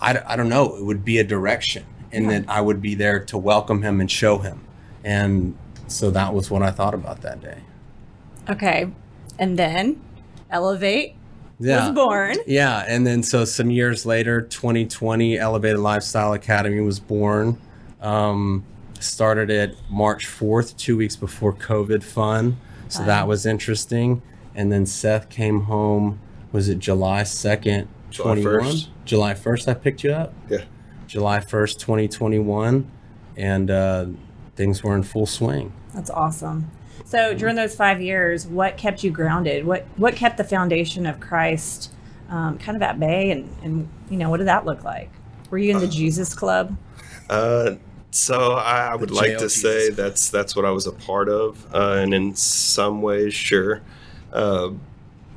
I, 0.00 0.20
I 0.26 0.34
don't 0.34 0.48
know, 0.48 0.74
it 0.74 0.84
would 0.84 1.04
be 1.04 1.18
a 1.18 1.24
direction, 1.24 1.86
and 2.10 2.28
that 2.30 2.46
I 2.48 2.60
would 2.60 2.82
be 2.82 2.96
there 2.96 3.20
to 3.26 3.38
welcome 3.38 3.82
him 3.82 4.00
and 4.00 4.10
show 4.10 4.38
him. 4.38 4.66
And 5.04 5.56
so 5.86 6.10
that 6.10 6.34
was 6.34 6.50
what 6.50 6.62
I 6.62 6.72
thought 6.72 6.94
about 6.94 7.20
that 7.20 7.40
day. 7.40 7.58
Okay. 8.48 8.90
And 9.38 9.56
then 9.56 10.00
Elevate 10.50 11.14
Yeah. 11.60 11.86
was 11.86 11.94
born. 11.94 12.36
Yeah, 12.46 12.84
and 12.88 13.06
then 13.06 13.22
so 13.22 13.44
some 13.44 13.70
years 13.70 14.06
later, 14.06 14.40
2020, 14.40 15.38
Elevated 15.38 15.78
Lifestyle 15.78 16.32
Academy 16.32 16.80
was 16.80 16.98
born. 17.00 17.58
Um, 18.00 18.64
started 18.98 19.50
it 19.50 19.76
March 19.90 20.26
4th, 20.26 20.76
two 20.76 20.96
weeks 20.96 21.16
before 21.16 21.52
COVID 21.52 22.02
fun. 22.02 22.58
So 22.88 23.04
that 23.04 23.28
was 23.28 23.46
interesting. 23.46 24.20
And 24.54 24.72
then 24.72 24.84
Seth 24.84 25.28
came 25.28 25.62
home, 25.62 26.18
was 26.50 26.68
it 26.68 26.80
July 26.80 27.22
2nd, 27.22 27.86
July 28.10 28.34
21? 28.34 28.60
1st. 28.62 28.88
July 29.04 29.34
1st, 29.34 29.68
I 29.68 29.74
picked 29.74 30.02
you 30.02 30.12
up. 30.12 30.34
Yeah. 30.48 30.64
July 31.06 31.38
1st, 31.38 31.78
2021. 31.78 32.90
And 33.36 33.70
uh, 33.70 34.06
things 34.56 34.82
were 34.82 34.94
in 34.96 35.02
full 35.04 35.26
swing. 35.26 35.72
That's 35.94 36.10
awesome. 36.10 36.70
So 37.10 37.34
during 37.34 37.56
those 37.56 37.74
five 37.74 38.00
years, 38.00 38.46
what 38.46 38.76
kept 38.76 39.02
you 39.02 39.10
grounded? 39.10 39.66
What 39.66 39.84
what 39.96 40.14
kept 40.14 40.36
the 40.36 40.44
foundation 40.44 41.06
of 41.06 41.18
Christ 41.18 41.92
um, 42.28 42.56
kind 42.56 42.76
of 42.76 42.82
at 42.82 43.00
bay? 43.00 43.32
And, 43.32 43.52
and 43.64 43.88
you 44.08 44.16
know, 44.16 44.30
what 44.30 44.36
did 44.36 44.46
that 44.46 44.64
look 44.64 44.84
like? 44.84 45.10
Were 45.50 45.58
you 45.58 45.72
in 45.72 45.80
the 45.80 45.88
Jesus 45.88 46.34
Club? 46.34 46.76
Uh, 47.28 47.74
so 48.12 48.52
I, 48.52 48.92
I 48.92 48.94
would 48.94 49.10
like 49.10 49.30
jail 49.30 49.38
to 49.40 49.50
say 49.50 49.80
Jesus. 49.80 49.96
that's 49.96 50.30
that's 50.30 50.54
what 50.54 50.64
I 50.64 50.70
was 50.70 50.86
a 50.86 50.92
part 50.92 51.28
of, 51.28 51.66
uh, 51.74 51.96
and 51.98 52.14
in 52.14 52.36
some 52.36 53.02
ways, 53.02 53.34
sure. 53.34 53.82
Uh, 54.32 54.70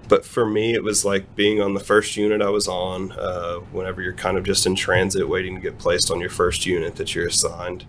but 0.07 0.25
for 0.25 0.45
me, 0.45 0.75
it 0.75 0.83
was 0.83 1.03
like 1.03 1.35
being 1.35 1.59
on 1.59 1.73
the 1.73 1.79
first 1.79 2.15
unit 2.15 2.43
I 2.43 2.49
was 2.49 2.67
on. 2.67 3.13
Uh, 3.13 3.61
whenever 3.71 3.99
you're 3.99 4.13
kind 4.13 4.37
of 4.37 4.43
just 4.43 4.67
in 4.67 4.75
transit, 4.75 5.27
waiting 5.27 5.55
to 5.55 5.61
get 5.61 5.79
placed 5.79 6.11
on 6.11 6.19
your 6.19 6.29
first 6.29 6.67
unit 6.67 6.97
that 6.97 7.15
you're 7.15 7.25
assigned, 7.25 7.85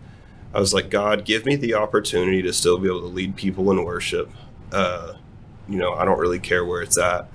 I 0.54 0.60
was 0.60 0.72
like, 0.72 0.88
God, 0.88 1.24
give 1.24 1.44
me 1.44 1.56
the 1.56 1.74
opportunity 1.74 2.40
to 2.42 2.52
still 2.52 2.78
be 2.78 2.86
able 2.88 3.00
to 3.00 3.06
lead 3.06 3.36
people 3.36 3.70
in 3.72 3.84
worship. 3.84 4.30
Uh, 4.72 5.14
you 5.68 5.76
know, 5.76 5.94
I 5.94 6.04
don't 6.04 6.18
really 6.18 6.38
care 6.38 6.64
where 6.64 6.80
it's 6.82 6.96
at. 6.96 7.28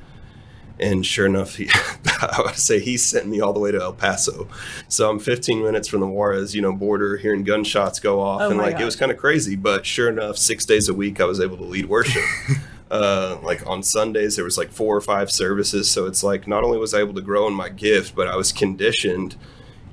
And 0.79 1.05
sure 1.05 1.25
enough, 1.25 1.55
he, 1.55 1.69
I 2.05 2.41
would 2.45 2.55
say 2.55 2.79
he 2.79 2.95
sent 2.97 3.27
me 3.27 3.41
all 3.41 3.51
the 3.51 3.59
way 3.59 3.71
to 3.71 3.81
El 3.81 3.91
Paso. 3.91 4.47
So 4.87 5.09
I'm 5.09 5.19
15 5.19 5.61
minutes 5.61 5.89
from 5.89 5.99
the 5.99 6.07
Juarez, 6.07 6.55
you 6.55 6.61
know, 6.61 6.71
border, 6.71 7.17
hearing 7.17 7.43
gunshots 7.43 7.99
go 7.99 8.21
off, 8.21 8.41
Oh 8.41 8.49
and 8.49 8.57
like 8.57 8.75
God. 8.75 8.81
it 8.83 8.85
was 8.85 8.95
kind 8.95 9.11
of 9.11 9.17
crazy. 9.17 9.57
But 9.57 9.85
sure 9.85 10.07
enough, 10.07 10.37
six 10.37 10.65
days 10.65 10.87
a 10.87 10.93
week, 10.93 11.19
I 11.19 11.25
was 11.25 11.41
able 11.41 11.57
to 11.57 11.65
lead 11.65 11.87
worship. 11.87 12.23
uh, 12.91 13.37
like 13.43 13.67
on 13.67 13.83
Sundays, 13.83 14.37
there 14.37 14.45
was 14.45 14.57
like 14.57 14.71
four 14.71 14.95
or 14.95 15.01
five 15.01 15.29
services. 15.29 15.91
So 15.91 16.05
it's 16.05 16.23
like 16.23 16.47
not 16.47 16.63
only 16.63 16.77
was 16.77 16.93
I 16.93 16.99
able 16.99 17.15
to 17.15 17.21
grow 17.21 17.45
in 17.47 17.53
my 17.53 17.67
gift, 17.67 18.15
but 18.15 18.27
I 18.27 18.37
was 18.37 18.53
conditioned, 18.53 19.35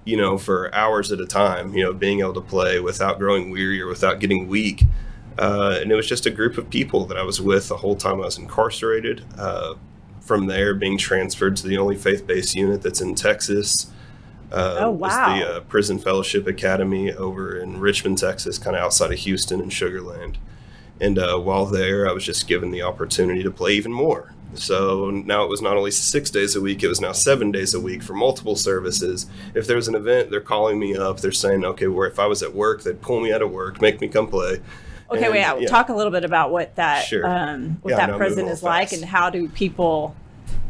you 0.06 0.16
know, 0.16 0.38
for 0.38 0.74
hours 0.74 1.12
at 1.12 1.20
a 1.20 1.26
time. 1.26 1.74
You 1.74 1.84
know, 1.84 1.92
being 1.92 2.20
able 2.20 2.32
to 2.34 2.40
play 2.40 2.80
without 2.80 3.18
growing 3.18 3.50
weary 3.50 3.80
or 3.82 3.88
without 3.88 4.18
getting 4.20 4.48
weak. 4.48 4.84
Uh, 5.38 5.78
and 5.82 5.92
it 5.92 5.94
was 5.94 6.08
just 6.08 6.24
a 6.24 6.30
group 6.30 6.56
of 6.56 6.70
people 6.70 7.04
that 7.06 7.18
I 7.18 7.22
was 7.22 7.42
with 7.42 7.68
the 7.68 7.76
whole 7.76 7.94
time 7.96 8.14
I 8.14 8.24
was 8.24 8.38
incarcerated. 8.38 9.22
Uh, 9.36 9.74
from 10.22 10.46
there, 10.46 10.74
being 10.74 10.98
transferred 10.98 11.56
to 11.56 11.68
the 11.68 11.78
only 11.78 11.94
faith-based 11.96 12.54
unit 12.56 12.82
that's 12.82 13.00
in 13.00 13.14
Texas. 13.14 13.86
Uh, 14.50 14.76
Oh, 14.80 14.90
wow. 14.90 15.38
the 15.38 15.56
uh, 15.56 15.60
Prison 15.60 15.98
Fellowship 15.98 16.46
Academy 16.46 17.12
over 17.12 17.56
in 17.56 17.78
Richmond, 17.78 18.18
Texas, 18.18 18.58
kind 18.58 18.74
of 18.76 18.82
outside 18.82 19.12
of 19.12 19.18
Houston 19.20 19.60
and 19.60 19.70
Sugarland. 19.70 20.36
And 21.00 21.18
uh, 21.18 21.38
while 21.38 21.66
there, 21.66 22.08
I 22.08 22.12
was 22.12 22.24
just 22.24 22.48
given 22.48 22.70
the 22.70 22.82
opportunity 22.82 23.42
to 23.42 23.50
play 23.50 23.72
even 23.72 23.92
more. 23.92 24.32
So 24.54 25.10
now 25.10 25.44
it 25.44 25.50
was 25.50 25.60
not 25.60 25.76
only 25.76 25.90
six 25.90 26.30
days 26.30 26.56
a 26.56 26.60
week, 26.60 26.82
it 26.82 26.88
was 26.88 27.00
now 27.00 27.12
seven 27.12 27.50
days 27.50 27.74
a 27.74 27.80
week 27.80 28.02
for 28.02 28.14
multiple 28.14 28.56
services. 28.56 29.26
If 29.54 29.66
there 29.66 29.76
was 29.76 29.88
an 29.88 29.94
event, 29.94 30.30
they're 30.30 30.40
calling 30.40 30.78
me 30.78 30.96
up. 30.96 31.20
They're 31.20 31.32
saying, 31.32 31.64
okay, 31.64 31.88
where 31.88 32.06
if 32.08 32.18
I 32.18 32.26
was 32.26 32.42
at 32.42 32.54
work, 32.54 32.82
they'd 32.82 33.00
pull 33.02 33.20
me 33.20 33.32
out 33.32 33.42
of 33.42 33.50
work, 33.50 33.80
make 33.82 34.00
me 34.00 34.08
come 34.08 34.28
play. 34.28 34.60
Okay, 35.10 35.24
And, 35.24 35.32
wait. 35.32 35.44
I'll 35.44 35.60
yeah. 35.60 35.68
Talk 35.68 35.88
a 35.88 35.94
little 35.94 36.10
bit 36.12 36.24
about 36.24 36.50
what 36.50 36.74
that 36.76 37.04
Sure. 37.04 37.26
um, 37.26 37.78
what 37.82 37.90
Yeah, 37.92 38.06
that 38.06 38.16
prison 38.16 38.46
is 38.48 38.62
real 38.62 38.70
like, 38.70 38.88
fast. 38.90 39.02
and 39.02 39.10
how 39.10 39.30
do 39.30 39.48
people 39.48 40.16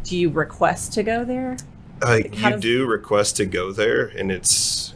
do 0.05 0.17
you 0.17 0.31
request 0.31 0.93
to 0.95 1.03
go 1.03 1.25
there? 1.25 1.57
Uh, 2.03 2.21
how 2.37 2.51
you 2.51 2.57
do 2.59 2.87
request 2.87 3.37
to 3.37 3.47
go 3.47 3.73
there, 3.73 4.07
and 4.07 4.31
it's 4.33 4.95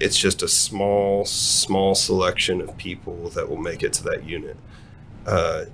it's 0.00 0.18
just 0.18 0.42
a 0.42 0.48
small, 0.48 1.24
small 1.24 1.94
selection 1.94 2.60
of 2.60 2.76
people 2.76 3.28
that 3.30 3.48
will 3.48 3.56
make 3.56 3.82
it 3.82 3.92
to 3.94 4.02
that 4.02 4.24
unit. 4.28 4.56
Uh, 5.26 5.66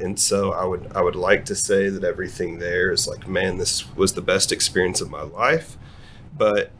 and 0.00 0.18
so 0.18 0.52
I 0.52 0.64
would 0.64 0.92
I 0.94 1.02
would 1.02 1.16
like 1.16 1.44
to 1.46 1.54
say 1.54 1.88
that 1.88 2.04
everything 2.04 2.58
there 2.58 2.92
is 2.92 3.06
like, 3.08 3.26
man, 3.26 3.58
this 3.58 3.94
was 3.96 4.12
the 4.14 4.22
best 4.22 4.52
experience 4.52 5.00
of 5.00 5.10
my 5.10 5.22
life, 5.22 5.76
but 6.36 6.70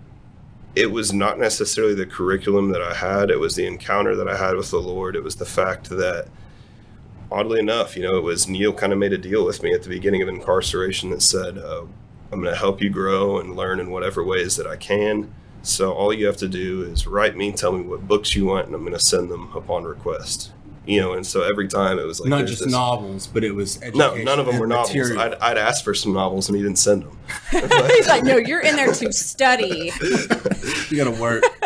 it 0.74 0.90
was 0.92 1.12
not 1.12 1.38
necessarily 1.38 1.94
the 1.94 2.06
curriculum 2.06 2.70
that 2.70 2.82
I 2.82 2.94
had. 2.94 3.30
It 3.30 3.40
was 3.40 3.56
the 3.56 3.66
encounter 3.66 4.14
that 4.16 4.28
I 4.28 4.36
had 4.36 4.56
with 4.56 4.70
the 4.70 4.80
Lord. 4.80 5.16
It 5.16 5.24
was 5.24 5.36
the 5.36 5.46
fact 5.46 5.88
that 5.88 6.28
oddly 7.32 7.58
enough, 7.58 7.96
you 7.96 8.02
know, 8.02 8.18
it 8.18 8.22
was 8.22 8.46
Neal 8.46 8.74
kind 8.74 8.92
of 8.92 8.98
made 8.98 9.14
a 9.14 9.18
deal 9.18 9.44
with 9.44 9.62
me 9.62 9.72
at 9.72 9.82
the 9.82 9.88
beginning 9.88 10.20
of 10.20 10.28
incarceration 10.28 11.10
that 11.10 11.22
said, 11.22 11.56
uh, 11.56 11.86
I'm 12.30 12.42
going 12.42 12.52
to 12.52 12.58
help 12.58 12.82
you 12.82 12.90
grow 12.90 13.38
and 13.38 13.56
learn 13.56 13.80
in 13.80 13.90
whatever 13.90 14.22
ways 14.22 14.56
that 14.56 14.66
I 14.66 14.76
can. 14.76 15.32
So 15.62 15.92
all 15.92 16.12
you 16.12 16.26
have 16.26 16.36
to 16.38 16.48
do 16.48 16.82
is 16.82 17.06
write 17.06 17.36
me, 17.36 17.52
tell 17.52 17.72
me 17.72 17.82
what 17.82 18.06
books 18.06 18.36
you 18.36 18.46
want, 18.46 18.66
and 18.66 18.74
I'm 18.74 18.82
going 18.82 18.92
to 18.92 19.00
send 19.00 19.30
them 19.30 19.50
upon 19.56 19.84
request. 19.84 20.52
You 20.86 21.00
know, 21.00 21.14
and 21.14 21.26
so 21.26 21.42
every 21.42 21.66
time 21.66 21.98
it 21.98 22.06
was 22.06 22.20
like 22.20 22.28
Not 22.30 22.46
just 22.46 22.62
this- 22.62 22.70
novels, 22.70 23.26
but 23.26 23.42
it 23.42 23.50
was 23.52 23.80
No, 23.94 24.14
none 24.14 24.38
of 24.38 24.46
them 24.46 24.54
and 24.54 24.60
were 24.60 24.66
novels. 24.68 24.94
I'd, 25.16 25.34
I'd 25.34 25.58
asked 25.58 25.82
for 25.82 25.94
some 25.94 26.12
novels, 26.12 26.48
and 26.48 26.56
he 26.56 26.62
didn't 26.62 26.78
send 26.78 27.02
them. 27.02 27.18
He's 27.50 28.06
like, 28.06 28.22
no, 28.22 28.36
you're 28.36 28.60
in 28.60 28.76
there 28.76 28.92
to 28.92 29.12
study. 29.12 29.90
you 30.90 30.96
gotta 30.96 31.16
work. 31.20 31.42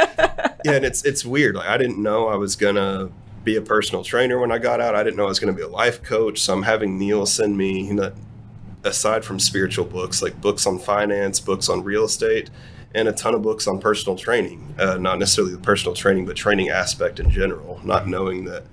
yeah, 0.65 0.73
and 0.73 0.85
it's 0.85 1.05
it's 1.05 1.25
weird. 1.25 1.55
Like 1.55 1.69
I 1.69 1.77
didn't 1.77 2.03
know 2.03 2.29
I 2.29 2.37
was 2.37 2.57
gonna 2.57 3.11
be 3.45 3.57
a 3.57 3.63
personal 3.63 4.03
trainer 4.05 4.39
when 4.39 4.51
I 4.53 4.59
got 4.59 4.81
out. 4.81 4.95
I 4.95 5.03
didn't 5.03 5.17
know 5.17 5.25
I 5.25 5.29
was 5.29 5.39
gonna 5.39 5.53
be 5.53 5.63
a 5.63 5.69
life 5.69 6.03
coach. 6.03 6.41
So 6.41 6.55
I'm 6.55 6.63
having 6.63 6.99
Neal 6.99 7.27
send 7.27 7.57
me, 7.59 7.83
you 7.87 7.95
know, 7.95 8.13
aside 8.85 9.25
from 9.25 9.39
spiritual 9.39 9.85
books, 9.85 10.23
like 10.23 10.41
books 10.41 10.67
on 10.67 10.79
finance, 10.79 11.41
books 11.41 11.69
on 11.69 11.85
real 11.85 12.05
estate, 12.05 12.49
and 12.95 13.07
a 13.07 13.13
ton 13.13 13.35
of 13.35 13.43
books 13.43 13.67
on 13.67 13.81
personal 13.81 14.17
training. 14.17 14.75
Uh, 14.79 14.97
not 14.97 15.19
necessarily 15.19 15.53
the 15.55 15.61
personal 15.61 15.95
training, 15.95 16.25
but 16.25 16.37
training 16.37 16.71
aspect 16.71 17.21
in 17.21 17.31
general. 17.31 17.81
Not 17.85 18.09
knowing 18.09 18.45
that 18.47 18.65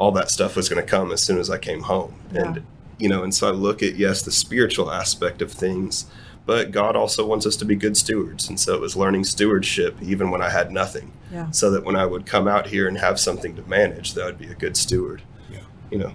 all 0.00 0.10
that 0.12 0.30
stuff 0.30 0.56
was 0.56 0.68
going 0.68 0.82
to 0.82 0.88
come 0.90 1.12
as 1.12 1.22
soon 1.22 1.38
as 1.38 1.50
I 1.50 1.58
came 1.58 1.82
home, 1.82 2.14
Yeah. 2.32 2.42
and 2.46 2.62
you 2.98 3.08
know, 3.08 3.22
and 3.22 3.34
so 3.34 3.48
I 3.48 3.50
look 3.52 3.82
at 3.82 3.96
yes, 3.96 4.22
the 4.22 4.30
spiritual 4.32 4.90
aspect 4.90 5.40
of 5.42 5.52
things. 5.52 6.06
But 6.46 6.70
God 6.70 6.96
also 6.96 7.24
wants 7.26 7.46
us 7.46 7.54
to 7.56 7.64
be 7.64 7.76
good 7.76 7.96
stewards. 7.96 8.48
And 8.48 8.58
so 8.58 8.74
it 8.74 8.80
was 8.80 8.96
learning 8.96 9.24
stewardship 9.24 9.96
even 10.02 10.30
when 10.30 10.42
I 10.42 10.50
had 10.50 10.72
nothing 10.72 11.12
Yeah. 11.32 11.50
so 11.50 11.70
that 11.70 11.84
when 11.84 11.96
I 11.96 12.06
would 12.06 12.26
come 12.26 12.48
out 12.48 12.66
here 12.66 12.88
and 12.88 12.98
have 12.98 13.20
something 13.20 13.54
to 13.56 13.62
manage, 13.68 14.14
that 14.14 14.26
I'd 14.26 14.38
be 14.38 14.48
a 14.48 14.54
good 14.54 14.76
steward. 14.76 15.22
Yeah. 15.52 15.60
You 15.90 15.98
know, 15.98 16.12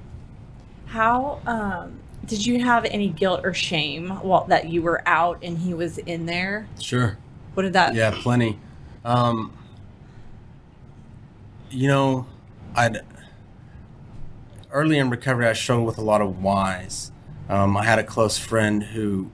How 0.88 1.40
um, 1.46 2.00
did 2.26 2.46
you 2.46 2.64
have 2.64 2.86
any 2.86 3.10
guilt 3.10 3.42
or 3.46 3.54
shame 3.54 4.10
while, 4.10 4.46
that 4.46 4.68
you 4.68 4.82
were 4.82 5.02
out 5.08 5.38
and 5.44 5.58
he 5.60 5.74
was 5.74 6.00
in 6.00 6.26
there? 6.26 6.68
Sure. 6.82 7.18
What 7.54 7.64
did 7.64 7.74
that? 7.74 7.94
Yeah, 7.94 8.12
plenty. 8.14 8.60
Um, 9.06 9.54
you 11.70 11.88
know, 11.88 12.26
I'd 12.76 13.00
early 14.76 15.00
in 15.00 15.10
recovery, 15.10 15.48
I 15.48 15.54
struggled 15.54 15.88
with 15.88 15.98
a 15.98 16.02
lot 16.02 16.22
of 16.22 16.44
whys. 16.44 17.10
Um, 17.48 17.78
I 17.78 17.86
had 17.86 17.98
a 17.98 18.04
close 18.04 18.38
friend 18.38 18.84
who 18.84 19.32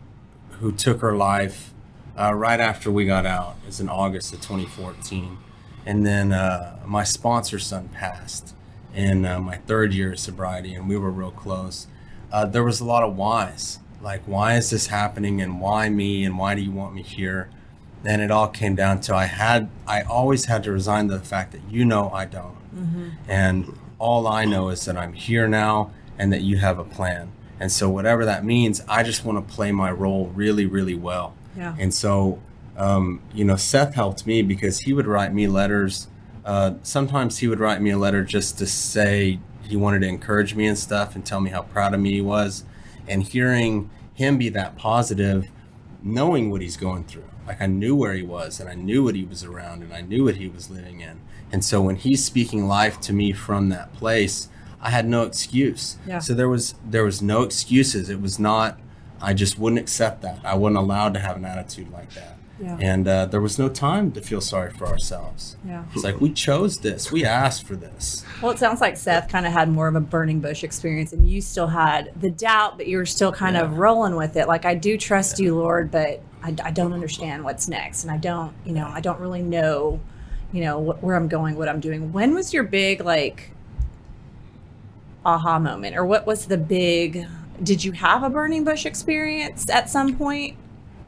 who 0.59 0.71
took 0.71 1.01
her 1.01 1.15
life 1.15 1.73
uh, 2.15 2.31
right 2.35 2.59
after 2.59 2.91
we 2.91 3.05
got 3.05 3.25
out. 3.25 3.55
It's 3.67 3.79
in 3.79 3.89
August 3.89 4.31
of 4.33 4.41
2014, 4.41 5.39
and 5.85 6.05
then 6.05 6.31
uh, 6.31 6.77
my 6.85 7.03
sponsor 7.03 7.57
son 7.57 7.89
passed 7.89 8.53
in 8.93 9.25
uh, 9.25 9.39
my 9.39 9.57
third 9.57 9.93
year 9.93 10.13
of 10.13 10.19
sobriety, 10.19 10.75
and 10.75 10.87
we 10.87 10.95
were 10.95 11.09
real 11.09 11.31
close. 11.31 11.87
Uh, 12.31 12.45
there 12.45 12.63
was 12.63 12.79
a 12.79 12.85
lot 12.85 13.01
of 13.01 13.17
whys, 13.17 13.79
like 13.99 14.21
why 14.25 14.55
is 14.55 14.69
this 14.69 14.87
happening, 14.87 15.41
and 15.41 15.59
why 15.59 15.89
me, 15.89 16.23
and 16.23 16.37
why 16.37 16.53
do 16.53 16.61
you 16.61 16.71
want 16.71 16.93
me 16.93 17.01
here? 17.01 17.49
And 18.05 18.21
it 18.21 18.29
all 18.29 18.47
came 18.47 18.75
down 18.75 19.01
to 19.01 19.15
I 19.15 19.25
had 19.25 19.69
I 19.87 20.03
always 20.03 20.45
had 20.45 20.63
to 20.65 20.71
resign 20.71 21.07
to 21.07 21.17
the 21.17 21.23
fact 21.25 21.51
that 21.53 21.61
you 21.67 21.83
know 21.83 22.11
I 22.11 22.25
don't, 22.25 22.57
and 23.27 23.77
all 24.01 24.27
I 24.27 24.45
know 24.45 24.69
is 24.69 24.83
that 24.85 24.97
I'm 24.97 25.13
here 25.13 25.47
now 25.47 25.91
and 26.17 26.33
that 26.33 26.41
you 26.41 26.57
have 26.57 26.79
a 26.79 26.83
plan. 26.83 27.31
And 27.59 27.71
so 27.71 27.87
whatever 27.87 28.25
that 28.25 28.43
means, 28.43 28.81
I 28.89 29.03
just 29.03 29.23
want 29.23 29.47
to 29.47 29.53
play 29.53 29.71
my 29.71 29.91
role 29.91 30.31
really, 30.33 30.65
really 30.65 30.95
well. 30.95 31.35
Yeah. 31.55 31.75
And 31.77 31.93
so, 31.93 32.41
um, 32.75 33.21
you 33.31 33.45
know, 33.45 33.55
Seth 33.55 33.93
helped 33.93 34.25
me 34.25 34.41
because 34.41 34.79
he 34.79 34.93
would 34.93 35.05
write 35.05 35.33
me 35.33 35.47
letters. 35.47 36.07
Uh, 36.43 36.73
sometimes 36.81 37.37
he 37.37 37.47
would 37.47 37.59
write 37.59 37.79
me 37.79 37.91
a 37.91 37.97
letter 37.97 38.23
just 38.23 38.57
to 38.57 38.65
say 38.65 39.39
he 39.61 39.75
wanted 39.75 40.01
to 40.01 40.07
encourage 40.07 40.55
me 40.55 40.65
and 40.65 40.77
stuff 40.77 41.13
and 41.13 41.23
tell 41.23 41.39
me 41.39 41.51
how 41.51 41.61
proud 41.61 41.93
of 41.93 41.99
me 41.99 42.13
he 42.13 42.21
was. 42.21 42.63
And 43.07 43.21
hearing 43.21 43.91
him 44.15 44.39
be 44.39 44.49
that 44.49 44.75
positive, 44.77 45.47
knowing 46.01 46.49
what 46.49 46.61
he's 46.61 46.77
going 46.77 47.03
through, 47.03 47.29
like 47.45 47.61
I 47.61 47.67
knew 47.67 47.95
where 47.95 48.13
he 48.13 48.23
was 48.23 48.59
and 48.59 48.67
I 48.67 48.73
knew 48.73 49.03
what 49.03 49.13
he 49.13 49.23
was 49.23 49.43
around 49.43 49.83
and 49.83 49.93
I 49.93 50.01
knew 50.01 50.23
what 50.23 50.37
he 50.37 50.47
was 50.47 50.71
living 50.71 51.01
in. 51.01 51.21
And 51.51 51.63
so 51.63 51.81
when 51.81 51.97
he's 51.97 52.23
speaking 52.23 52.67
life 52.67 52.99
to 53.01 53.13
me 53.13 53.33
from 53.33 53.69
that 53.69 53.93
place, 53.93 54.49
I 54.79 54.89
had 54.89 55.07
no 55.07 55.23
excuse. 55.23 55.97
Yeah. 56.07 56.19
So 56.19 56.33
there 56.33 56.49
was 56.49 56.75
there 56.85 57.03
was 57.03 57.21
no 57.21 57.43
excuses. 57.43 58.09
It 58.09 58.21
was 58.21 58.39
not. 58.39 58.79
I 59.21 59.33
just 59.33 59.59
wouldn't 59.59 59.79
accept 59.79 60.21
that. 60.23 60.39
I 60.43 60.55
wasn't 60.55 60.77
allowed 60.77 61.13
to 61.13 61.19
have 61.19 61.35
an 61.35 61.45
attitude 61.45 61.91
like 61.91 62.13
that. 62.13 62.37
Yeah. 62.59 62.77
And 62.79 63.07
uh, 63.07 63.25
there 63.25 63.41
was 63.41 63.57
no 63.57 63.69
time 63.69 64.11
to 64.11 64.21
feel 64.21 64.41
sorry 64.41 64.71
for 64.71 64.87
ourselves. 64.87 65.57
Yeah. 65.65 65.83
It's 65.93 66.03
like 66.03 66.21
we 66.21 66.31
chose 66.31 66.79
this. 66.79 67.11
We 67.11 67.25
asked 67.25 67.65
for 67.65 67.75
this. 67.75 68.23
Well, 68.41 68.51
it 68.51 68.59
sounds 68.59 68.81
like 68.81 68.97
Seth 68.97 69.29
kind 69.29 69.45
of 69.47 69.51
had 69.51 69.69
more 69.69 69.87
of 69.87 69.95
a 69.95 69.99
burning 69.99 70.41
bush 70.41 70.63
experience, 70.63 71.11
and 71.11 71.27
you 71.27 71.41
still 71.41 71.67
had 71.67 72.11
the 72.19 72.29
doubt, 72.29 72.77
but 72.77 72.87
you 72.87 72.97
were 72.97 73.05
still 73.05 73.31
kind 73.31 73.57
of 73.57 73.79
rolling 73.79 74.15
with 74.15 74.35
it. 74.35 74.47
Like, 74.47 74.65
I 74.65 74.75
do 74.75 74.97
trust 74.97 75.39
you, 75.39 75.55
Lord, 75.55 75.89
but 75.89 76.21
I, 76.43 76.55
I 76.63 76.71
don't 76.71 76.93
understand 76.93 77.43
what's 77.43 77.67
next, 77.67 78.03
and 78.03 78.11
I 78.11 78.17
don't, 78.17 78.53
you 78.63 78.73
know, 78.73 78.87
I 78.87 79.01
don't 79.01 79.19
really 79.19 79.41
know, 79.41 79.99
you 80.51 80.61
know, 80.61 80.83
wh- 80.83 81.03
where 81.03 81.15
I'm 81.15 81.27
going, 81.27 81.55
what 81.55 81.69
I'm 81.69 81.79
doing. 81.79 82.11
When 82.11 82.33
was 82.33 82.53
your 82.53 82.63
big 82.63 83.03
like 83.03 83.51
aha 85.25 85.59
moment, 85.59 85.95
or 85.95 86.05
what 86.05 86.25
was 86.25 86.47
the 86.47 86.57
big? 86.57 87.25
Did 87.61 87.83
you 87.83 87.91
have 87.91 88.23
a 88.23 88.29
burning 88.29 88.63
bush 88.63 88.85
experience 88.85 89.69
at 89.69 89.89
some 89.89 90.17
point? 90.17 90.57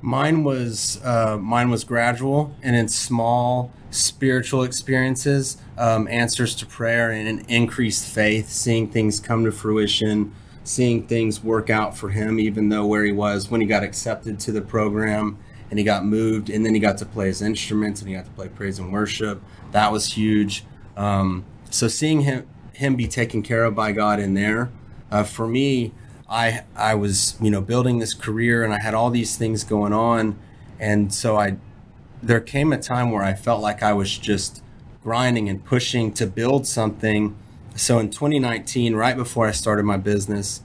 Mine 0.02 0.44
was 0.44 1.04
uh, 1.04 1.38
mine 1.38 1.70
was 1.70 1.84
gradual 1.84 2.56
and 2.62 2.76
in 2.76 2.88
small 2.88 3.72
spiritual 3.90 4.64
experiences, 4.64 5.58
um, 5.78 6.08
answers 6.08 6.56
to 6.56 6.66
prayer, 6.66 7.12
and 7.12 7.28
an 7.28 7.46
increased 7.48 8.08
faith, 8.08 8.50
seeing 8.50 8.88
things 8.88 9.20
come 9.20 9.46
to 9.46 9.52
fruition, 9.52 10.34
seeing 10.64 11.08
things 11.08 11.44
work 11.44 11.70
out 11.70 11.98
for 11.98 12.10
him, 12.10 12.40
even 12.40 12.70
though 12.70 12.86
where 12.86 13.04
he 13.04 13.12
was 13.12 13.50
when 13.50 13.62
he 13.62 13.68
got 13.68 13.84
accepted 13.84 14.40
to 14.40 14.52
the 14.52 14.62
program 14.62 15.38
and 15.74 15.80
he 15.80 15.84
got 15.84 16.06
moved, 16.06 16.52
and 16.52 16.64
then 16.64 16.76
he 16.76 16.80
got 16.80 17.00
to 17.00 17.06
play 17.06 17.26
his 17.26 17.42
instruments 17.42 18.00
and 18.00 18.08
he 18.08 18.16
got 18.16 18.26
to 18.26 18.32
play 18.34 18.48
praise 18.48 18.78
and 18.78 18.94
worship. 18.94 19.42
That 19.72 19.92
was 19.92 20.14
huge. 20.14 20.66
Um, 20.96 21.46
so 21.72 21.88
seeing 21.88 22.22
him 22.22 22.48
him 22.74 22.96
be 22.96 23.08
taken 23.08 23.42
care 23.42 23.64
of 23.64 23.74
by 23.74 23.92
God 23.92 24.20
in 24.20 24.36
there, 24.36 24.70
uh, 25.10 25.24
for 25.24 25.48
me, 25.48 25.92
I 26.30 26.64
I 26.76 26.94
was 26.94 27.38
you 27.42 27.50
know 27.50 27.60
building 27.60 27.98
this 27.98 28.14
career 28.14 28.64
and 28.64 28.72
I 28.72 28.80
had 28.80 28.94
all 28.94 29.10
these 29.10 29.36
things 29.36 29.64
going 29.64 29.94
on, 29.94 30.38
and 30.80 31.12
so 31.12 31.38
I 31.38 31.58
there 32.22 32.40
came 32.40 32.72
a 32.72 32.78
time 32.78 33.10
where 33.10 33.24
I 33.24 33.34
felt 33.34 33.60
like 33.60 33.82
I 33.82 33.94
was 33.94 34.16
just 34.16 34.62
grinding 35.02 35.50
and 35.50 35.66
pushing 35.66 36.14
to 36.14 36.28
build 36.28 36.68
something. 36.68 37.36
So 37.76 37.98
in 37.98 38.12
2019, 38.12 38.94
right 38.94 39.18
before 39.18 39.48
I 39.48 39.52
started 39.54 39.86
my 39.86 39.98
business, 39.98 40.62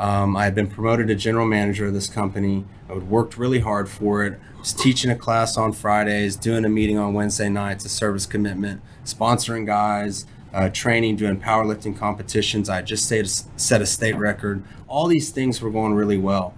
um, 0.00 0.36
I 0.36 0.46
had 0.46 0.56
been 0.56 0.66
promoted 0.66 1.06
to 1.06 1.14
general 1.14 1.46
manager 1.46 1.86
of 1.86 1.94
this 1.94 2.08
company. 2.08 2.64
I 2.88 2.94
had 2.94 3.10
worked 3.10 3.36
really 3.36 3.60
hard 3.60 3.88
for 3.88 4.24
it. 4.24 4.40
Was 4.58 4.72
teaching 4.72 5.10
a 5.10 5.16
class 5.16 5.56
on 5.56 5.72
Fridays, 5.72 6.36
doing 6.36 6.64
a 6.64 6.68
meeting 6.68 6.98
on 6.98 7.14
Wednesday 7.14 7.48
nights, 7.48 7.84
a 7.84 7.88
service 7.88 8.26
commitment, 8.26 8.80
sponsoring 9.04 9.66
guys, 9.66 10.26
uh, 10.52 10.68
training, 10.70 11.16
doing 11.16 11.38
powerlifting 11.38 11.96
competitions. 11.96 12.68
I 12.68 12.82
just 12.82 13.04
stayed, 13.04 13.28
set 13.28 13.82
a 13.82 13.86
state 13.86 14.16
record. 14.16 14.62
All 14.86 15.06
these 15.06 15.30
things 15.30 15.60
were 15.60 15.70
going 15.70 15.94
really 15.94 16.18
well. 16.18 16.54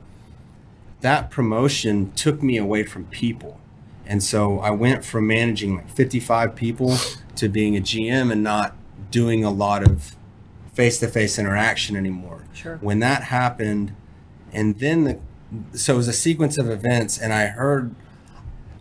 That 1.01 1.31
promotion 1.31 2.13
took 2.13 2.43
me 2.43 2.57
away 2.57 2.85
from 2.85 3.07
people. 3.07 3.59
And 4.07 4.23
so 4.23 4.59
I 4.61 4.71
went 4.71 5.05
from 5.05 5.27
managing 5.27 5.77
like 5.77 5.91
55 5.91 6.55
people 6.55 6.97
to 7.37 7.49
being 7.49 7.77
a 7.77 7.81
GM 7.81 8.33
and 8.33 8.43
not 8.43 8.77
doing 9.11 9.45
a 9.45 9.51
lot 9.51 9.83
of 9.83 10.17
face 10.73 10.99
to 11.01 11.09
face 11.09 11.39
interaction 11.39 11.97
anymore. 11.97 12.45
Sure. 12.53 12.79
When 12.81 13.01
that 13.01 13.25
happened, 13.25 13.95
and 14.53 14.79
then 14.79 15.05
the, 15.05 15.21
so 15.73 15.95
it 15.95 15.97
was 15.97 16.09
a 16.09 16.13
sequence 16.13 16.59
of 16.59 16.71
events, 16.71 17.19
and 17.19 17.33
I 17.33 17.47
heard 17.47 17.95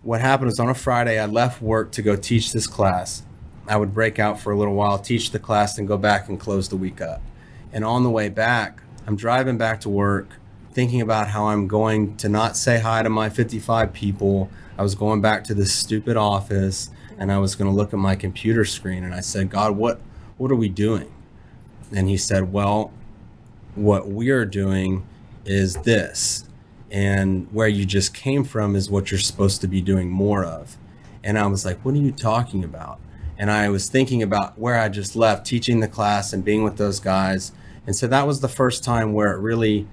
what 0.04 0.22
happened 0.22 0.48
was 0.48 0.60
on 0.60 0.70
a 0.70 0.74
Friday, 0.74 1.20
I 1.20 1.26
left 1.26 1.62
work 1.62 1.92
to 1.94 2.02
go 2.02 2.16
teach 2.16 2.54
this 2.54 2.68
class. 2.68 3.24
I 3.68 3.78
would 3.78 3.94
break 3.94 4.18
out 4.18 4.40
for 4.40 4.52
a 4.52 4.58
little 4.58 4.74
while, 4.74 4.98
teach 4.98 5.32
the 5.32 5.40
class, 5.40 5.78
and 5.78 5.88
go 5.88 5.98
back 5.98 6.30
and 6.30 6.40
close 6.40 6.70
the 6.70 6.78
week 6.78 7.02
up. 7.02 7.22
And 7.72 7.84
on 7.86 8.04
the 8.04 8.10
way 8.10 8.30
back, 8.30 8.82
I'm 9.06 9.16
driving 9.16 9.58
back 9.58 9.82
to 9.82 9.90
work, 9.90 10.30
thinking 10.72 11.02
about 11.02 11.30
how 11.30 11.48
I'm 11.48 11.68
going 11.68 12.16
to 12.18 12.30
not 12.30 12.56
say 12.56 12.80
hi 12.80 13.04
to 13.04 13.10
my 13.10 13.30
55 13.30 13.94
people. 13.94 14.50
I 14.78 14.84
was 14.84 14.96
going 14.96 15.22
back 15.22 15.44
to 15.46 15.54
this 15.54 15.74
stupid 15.74 16.18
office, 16.18 16.90
and 17.18 17.32
I 17.32 17.38
was 17.38 17.56
going 17.56 17.70
to 17.70 17.76
look 17.76 17.94
at 17.94 18.00
my 18.00 18.16
computer 18.16 18.66
screen, 18.66 19.04
and 19.04 19.14
I 19.14 19.22
said, 19.22 19.50
God, 19.50 19.76
what, 19.76 20.00
what 20.38 20.50
are 20.52 20.56
we 20.56 20.70
doing? 20.70 21.12
And 21.92 22.08
he 22.08 22.18
said, 22.18 22.54
Well, 22.54 22.92
what 23.76 24.08
we're 24.08 24.46
doing 24.46 25.06
is 25.46 25.76
this. 25.76 26.49
And 26.91 27.47
where 27.52 27.67
you 27.67 27.86
just 27.86 28.13
came 28.13 28.43
from 28.43 28.75
is 28.75 28.89
what 28.89 29.12
you're 29.12 29.19
supposed 29.19 29.62
to 29.62 29.67
be 29.67 29.82
doing 29.82 30.10
more 30.10 30.43
of. 30.43 30.78
And 31.23 31.38
I 31.38 31.45
was 31.47 31.65
like, 31.65 31.84
What 31.86 31.93
are 31.95 31.99
you 31.99 32.12
talking 32.12 32.63
about? 32.63 32.99
And 33.38 33.49
I 33.49 33.69
was 33.69 33.89
thinking 33.89 34.21
about 34.21 34.60
where 34.60 34.78
I 34.78 34.89
just 34.89 35.15
left 35.15 35.45
teaching 35.45 35.80
the 35.80 35.88
class 35.88 36.34
and 36.34 36.43
being 36.43 36.63
with 36.63 36.75
those 36.75 36.99
guys. 36.99 37.54
And 37.88 37.95
so 37.95 38.06
that 38.08 38.28
was 38.28 38.41
the 38.41 38.49
first 38.49 38.84
time 38.84 39.13
where 39.13 39.32
it 39.32 39.39
really, 39.39 39.88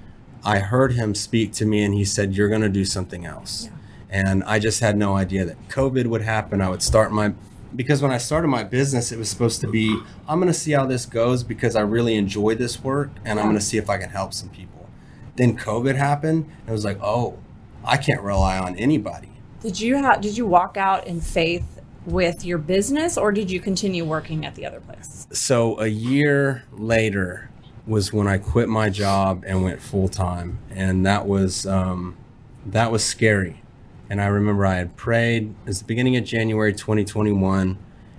I 0.45 0.59
heard 0.59 0.93
him 0.93 1.15
speak 1.15 1.53
to 1.55 1.65
me 1.65 1.85
and 1.85 1.95
he 1.95 2.05
said, 2.05 2.35
You're 2.35 2.49
going 2.49 2.63
to 2.63 2.69
do 2.69 2.85
something 2.85 3.25
else. 3.25 3.71
And 4.11 4.43
I 4.45 4.59
just 4.59 4.81
had 4.81 4.97
no 4.97 5.17
idea 5.17 5.45
that 5.45 5.69
COVID 5.69 6.07
would 6.07 6.23
happen. 6.23 6.61
I 6.61 6.69
would 6.69 6.83
start 6.83 7.13
my, 7.13 7.35
because 7.75 8.03
when 8.03 8.11
I 8.11 8.19
started 8.19 8.49
my 8.49 8.65
business, 8.65 9.13
it 9.13 9.19
was 9.19 9.29
supposed 9.29 9.61
to 9.61 9.69
be, 9.69 9.99
I'm 10.29 10.41
going 10.41 10.53
to 10.53 10.59
see 10.59 10.73
how 10.73 10.87
this 10.87 11.07
goes 11.07 11.43
because 11.43 11.77
I 11.77 11.83
really 11.83 12.17
enjoy 12.17 12.55
this 12.55 12.83
work 12.83 13.11
and 13.25 13.39
I'm 13.39 13.47
going 13.47 13.59
to 13.59 13.65
see 13.65 13.79
if 13.79 13.91
I 13.91 13.99
can 13.99 14.11
help 14.11 14.33
some 14.33 14.49
people. 14.49 14.76
Then 15.37 15.57
COVID 15.57 15.97
happened 15.97 16.45
and 16.45 16.69
it 16.69 16.73
was 16.73 16.85
like, 16.85 16.99
oh, 17.03 17.39
I 17.85 17.97
can't 17.97 18.23
rely 18.23 18.59
on 18.59 18.77
anybody. 18.77 19.29
Did 19.61 19.81
you 19.81 19.97
have? 19.97 20.21
Did 20.21 20.37
you 20.37 20.47
walk 20.47 20.77
out 20.77 21.07
in 21.07 21.21
faith 21.21 21.81
with 22.05 22.45
your 22.45 22.59
business, 22.59 23.17
or 23.19 23.33
did 23.33 23.51
you 23.51 23.61
continue 23.61 24.05
working 24.05 24.45
at 24.47 24.55
the 24.55 24.67
other 24.67 24.81
place? 24.81 25.27
So 25.33 25.79
a 25.81 25.87
year 25.87 26.65
later 26.73 27.51
was 27.87 28.13
when 28.13 28.27
I 28.27 28.39
quit 28.39 28.69
my 28.69 28.91
job 28.91 29.45
and 29.47 29.63
went 29.63 29.81
full 29.81 30.09
time, 30.09 30.59
and 30.71 31.07
that 31.07 31.27
was 31.27 31.67
um, 31.67 32.17
that 32.65 32.91
was 32.91 33.05
scary. 33.05 33.63
And 34.09 34.21
I 34.21 34.27
remember 34.27 34.65
I 34.67 34.77
had 34.77 34.97
prayed. 34.97 35.55
It 35.65 35.69
was 35.69 35.81
the 35.81 35.85
beginning 35.85 36.17
of 36.17 36.25
January 36.25 36.73
2021, 36.73 37.77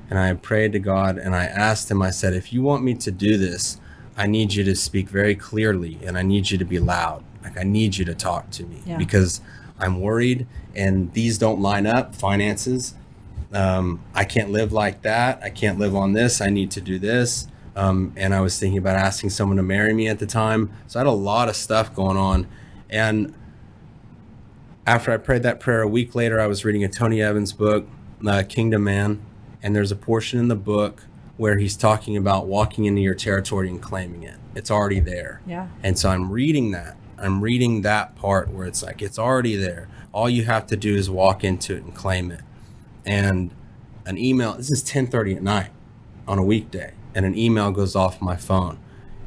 and 0.09 0.19
I 0.19 0.27
had 0.27 0.41
prayed 0.41 0.73
to 0.73 0.79
God, 0.79 1.17
and 1.17 1.35
I 1.35 1.45
asked 1.45 1.89
Him. 1.89 2.01
I 2.01 2.11
said, 2.11 2.33
"If 2.33 2.51
you 2.51 2.61
want 2.61 2.83
me 2.83 2.93
to 2.95 3.11
do 3.11 3.37
this, 3.37 3.79
I 4.17 4.27
need 4.27 4.53
you 4.53 4.63
to 4.63 4.75
speak 4.75 5.09
very 5.09 5.35
clearly, 5.35 5.99
and 6.03 6.17
I 6.17 6.23
need 6.23 6.49
you 6.49 6.57
to 6.57 6.65
be 6.65 6.79
loud. 6.79 7.23
Like 7.43 7.57
I 7.57 7.63
need 7.63 7.97
you 7.97 8.05
to 8.05 8.15
talk 8.15 8.49
to 8.51 8.63
me 8.65 8.81
Yeah. 8.85 8.97
because 8.97 9.41
I'm 9.79 10.01
worried, 10.01 10.47
and 10.75 11.13
these 11.13 11.37
don't 11.37 11.61
line 11.61 11.85
up. 11.87 12.15
Finances." 12.15 12.93
um, 13.53 14.01
I 14.13 14.25
can't 14.25 14.51
live 14.51 14.73
like 14.73 15.03
that. 15.03 15.39
I 15.41 15.49
can't 15.49 15.79
live 15.79 15.95
on 15.95 16.11
this. 16.11 16.41
I 16.41 16.49
need 16.49 16.69
to 16.71 16.81
do 16.81 16.99
this. 16.99 17.47
Um, 17.77 18.11
and 18.17 18.33
I 18.35 18.41
was 18.41 18.59
thinking 18.59 18.77
about 18.77 18.97
asking 18.97 19.29
someone 19.29 19.55
to 19.55 19.63
marry 19.63 19.93
me 19.93 20.09
at 20.09 20.19
the 20.19 20.25
time. 20.25 20.69
So 20.87 20.99
I 20.99 21.01
had 21.01 21.07
a 21.07 21.11
lot 21.11 21.47
of 21.47 21.55
stuff 21.55 21.95
going 21.95 22.17
on. 22.17 22.45
And 22.89 23.33
after 24.85 25.11
I 25.13 25.17
prayed 25.17 25.43
that 25.43 25.61
prayer, 25.61 25.81
a 25.81 25.87
week 25.87 26.13
later, 26.15 26.39
I 26.41 26.47
was 26.47 26.65
reading 26.65 26.83
a 26.83 26.89
Tony 26.89 27.21
Evans 27.21 27.53
book, 27.53 27.87
uh, 28.25 28.43
Kingdom 28.47 28.83
Man. 28.83 29.21
And 29.63 29.73
there's 29.75 29.91
a 29.93 29.95
portion 29.95 30.39
in 30.39 30.49
the 30.49 30.55
book 30.55 31.03
where 31.37 31.57
he's 31.57 31.77
talking 31.77 32.17
about 32.17 32.47
walking 32.47 32.85
into 32.85 33.01
your 33.01 33.15
territory 33.15 33.69
and 33.69 33.81
claiming 33.81 34.23
it. 34.23 34.35
It's 34.55 34.71
already 34.71 34.99
there. 34.99 35.41
Yeah. 35.45 35.67
And 35.83 35.97
so 35.97 36.09
I'm 36.09 36.31
reading 36.31 36.71
that. 36.71 36.97
I'm 37.17 37.41
reading 37.41 37.81
that 37.81 38.15
part 38.15 38.49
where 38.49 38.67
it's 38.67 38.83
like 38.83 39.01
it's 39.01 39.17
already 39.17 39.55
there. 39.55 39.87
All 40.11 40.29
you 40.29 40.45
have 40.45 40.67
to 40.67 40.75
do 40.75 40.95
is 40.95 41.09
walk 41.09 41.43
into 41.43 41.75
it 41.75 41.83
and 41.83 41.95
claim 41.95 42.31
it. 42.31 42.41
And 43.05 43.51
an 44.05 44.17
email, 44.17 44.53
this 44.53 44.71
is 44.71 44.83
10:30 44.83 45.37
at 45.37 45.43
night 45.43 45.69
on 46.27 46.37
a 46.37 46.43
weekday, 46.43 46.93
and 47.15 47.25
an 47.25 47.37
email 47.37 47.71
goes 47.71 47.95
off 47.95 48.21
my 48.21 48.35
phone. 48.35 48.79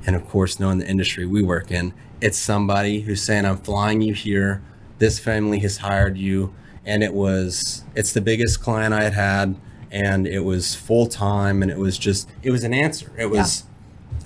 And 0.07 0.17
of 0.17 0.29
course, 0.29 0.59
knowing 0.59 0.79
the 0.79 0.89
industry 0.89 1.27
we 1.27 1.43
work 1.43 1.71
in, 1.71 1.93
it's 2.21 2.39
somebody 2.39 3.03
who's 3.03 3.23
saying, 3.23 3.45
I'm 3.45 3.59
flying 3.59 4.03
you 4.03 4.15
here. 4.15 4.63
This 4.99 5.19
family 5.19 5.61
has 5.61 5.79
hired 5.79 6.17
you. 6.17 6.55
And 6.85 7.03
it 7.03 7.13
was, 7.13 7.85
it's 7.95 8.13
the 8.13 8.21
biggest 8.21 8.63
client 8.63 8.95
I 8.95 9.03
had 9.03 9.15
had. 9.15 9.57
And 9.91 10.27
it 10.27 10.41
was 10.41 10.75
full 10.75 11.07
time. 11.07 11.63
And 11.63 11.71
it 11.71 11.79
was 11.79 11.99
just, 11.99 12.29
it 12.43 12.51
was 12.51 12.65
an 12.65 12.73
answer. 12.73 13.13
It 13.19 13.27
was 13.31 13.65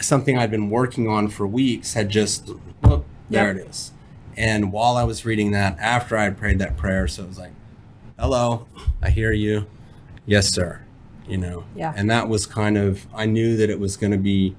something 0.00 0.36
I'd 0.38 0.50
been 0.50 0.70
working 0.70 1.08
on 1.08 1.28
for 1.28 1.46
weeks, 1.46 1.94
had 1.94 2.08
just, 2.10 2.48
whoop, 2.82 3.04
there 3.30 3.50
it 3.50 3.56
is. 3.58 3.92
And 4.36 4.72
while 4.72 4.96
I 4.96 5.04
was 5.04 5.24
reading 5.24 5.52
that, 5.52 5.78
after 5.78 6.16
I 6.16 6.24
had 6.24 6.36
prayed 6.36 6.58
that 6.58 6.76
prayer, 6.76 7.06
so 7.08 7.22
it 7.22 7.28
was 7.28 7.38
like, 7.38 7.52
hello, 8.18 8.66
I 9.00 9.10
hear 9.10 9.32
you. 9.32 9.66
Yes, 10.26 10.48
sir. 10.48 10.80
You 11.26 11.38
know, 11.38 11.64
Yeah. 11.74 11.92
and 11.96 12.10
that 12.10 12.28
was 12.28 12.44
kind 12.44 12.76
of, 12.76 13.06
I 13.14 13.24
knew 13.26 13.56
that 13.56 13.70
it 13.70 13.80
was 13.80 13.96
going 13.96 14.12
to 14.12 14.18
be 14.18 14.54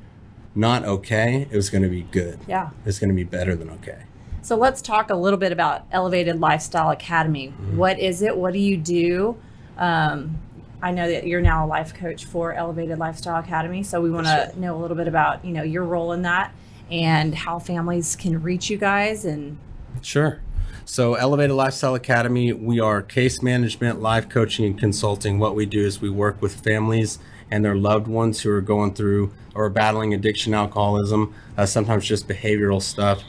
not 0.56 0.84
okay. 0.86 1.48
It 1.52 1.56
was 1.56 1.70
going 1.70 1.84
to 1.84 1.90
be 1.90 2.04
good. 2.04 2.40
Yeah. 2.48 2.70
It 2.70 2.86
was 2.86 2.98
going 2.98 3.10
to 3.10 3.16
be 3.16 3.24
better 3.26 3.56
than 3.56 3.70
okay. 3.70 4.04
So 4.42 4.56
let's 4.56 4.82
talk 4.82 5.10
a 5.10 5.16
little 5.16 5.38
bit 5.38 5.52
about 5.52 5.86
Elevated 5.92 6.40
Lifestyle 6.40 6.90
Academy. 6.92 7.50
Mm-hmm. 7.50 7.78
What 7.78 8.00
is 8.00 8.22
it? 8.22 8.36
What 8.38 8.54
do 8.54 8.60
you 8.60 8.78
do? 8.78 9.38
Um, 9.78 10.40
I 10.86 10.92
know 10.92 11.10
that 11.10 11.26
you're 11.26 11.42
now 11.42 11.66
a 11.66 11.68
life 11.68 11.96
coach 11.96 12.26
for 12.26 12.54
Elevated 12.54 13.00
Lifestyle 13.00 13.40
Academy, 13.40 13.82
so 13.82 14.00
we 14.00 14.12
want 14.12 14.28
to 14.28 14.54
know 14.56 14.76
a 14.76 14.80
little 14.80 14.96
bit 14.96 15.08
about 15.08 15.44
you 15.44 15.52
know 15.52 15.64
your 15.64 15.84
role 15.84 16.12
in 16.12 16.22
that 16.22 16.54
and 16.92 17.34
how 17.34 17.58
families 17.58 18.16
can 18.16 18.40
reach 18.44 18.70
you 18.70 18.78
guys 18.78 19.26
and 19.26 19.58
Sure. 20.04 20.42
So, 20.86 21.16
Elevated 21.16 21.56
Lifestyle 21.56 21.96
Academy, 21.96 22.54
we 22.54 22.80
are 22.80 23.02
case 23.02 23.42
management, 23.42 24.00
life 24.00 24.30
coaching, 24.30 24.64
and 24.64 24.78
consulting. 24.78 25.40
What 25.40 25.56
we 25.56 25.66
do 25.66 25.80
is 25.80 26.02
we 26.02 26.12
work 26.12 26.40
with 26.40 26.54
families 26.54 27.18
and 27.50 27.66
their 27.66 27.76
loved 27.76 28.08
ones 28.08 28.42
who 28.42 28.52
are 28.52 28.62
going 28.62 28.94
through 28.94 29.34
or 29.56 29.68
battling 29.72 30.14
addiction, 30.14 30.54
alcoholism, 30.54 31.34
uh, 31.58 31.66
sometimes 31.66 32.06
just 32.06 32.28
behavioral 32.28 32.80
stuff. 32.80 33.24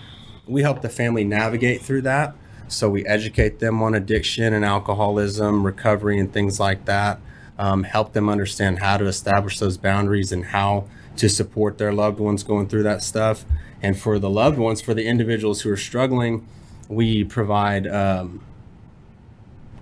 We 0.47 0.61
help 0.61 0.83
the 0.83 0.91
family 0.91 1.25
navigate 1.25 1.81
through 1.81 2.03
that. 2.03 2.35
So, 2.69 2.91
we 2.91 3.07
educate 3.07 3.61
them 3.61 3.83
on 3.83 3.95
addiction 3.95 4.53
and 4.53 4.63
alcoholism, 4.63 5.65
recovery, 5.65 6.19
and 6.19 6.31
things 6.31 6.61
like 6.61 6.85
that. 6.85 7.19
Um, 7.59 7.85
help 7.85 8.13
them 8.13 8.29
understand 8.29 8.81
how 8.81 8.97
to 8.99 9.07
establish 9.07 9.59
those 9.59 9.79
boundaries 9.79 10.31
and 10.33 10.47
how 10.47 10.87
to 11.17 11.29
support 11.29 11.79
their 11.79 11.93
loved 11.93 12.19
ones 12.19 12.43
going 12.43 12.69
through 12.69 12.83
that 12.83 13.03
stuff. 13.03 13.45
And 13.83 13.99
for 13.99 14.19
the 14.19 14.31
loved 14.31 14.59
ones, 14.59 14.81
for 14.81 14.95
the 14.95 15.07
individuals 15.07 15.63
who 15.63 15.71
are 15.71 15.77
struggling, 15.77 16.47
we 16.89 17.25
provide 17.25 17.87
um, 17.87 18.45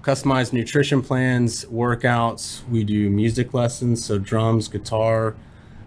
customized 0.02 0.52
nutrition 0.52 1.02
plans, 1.02 1.64
workouts. 1.66 2.66
We 2.68 2.84
do 2.84 3.10
music 3.10 3.54
lessons, 3.54 4.04
so 4.04 4.18
drums, 4.18 4.68
guitar, 4.68 5.34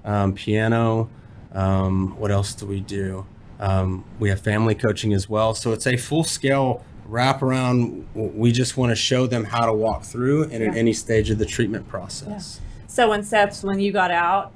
um, 0.03 0.33
piano. 0.33 1.09
Um, 1.53 2.17
what 2.17 2.31
else 2.31 2.53
do 2.53 2.65
we 2.65 2.79
do? 2.79 3.25
Um, 3.59 4.05
we 4.19 4.29
have 4.29 4.41
family 4.41 4.75
coaching 4.75 5.13
as 5.13 5.29
well. 5.29 5.53
So 5.53 5.71
it's 5.71 5.87
a 5.87 5.97
full 5.97 6.23
scale 6.23 6.83
wraparound. 7.09 8.03
We 8.13 8.51
just 8.51 8.77
want 8.77 8.91
to 8.91 8.95
show 8.95 9.27
them 9.27 9.43
how 9.45 9.65
to 9.65 9.73
walk 9.73 10.03
through 10.03 10.43
and 10.43 10.61
Yeah. 10.63 10.69
at 10.71 10.77
any 10.77 10.93
stage 10.93 11.29
of 11.29 11.37
the 11.37 11.45
treatment 11.45 11.87
process. 11.87 12.59
so 12.87 13.09
when 13.09 13.23
Steps, 13.23 13.63
when 13.63 13.79
you 13.79 13.91
got 13.91 14.11
out, 14.11 14.51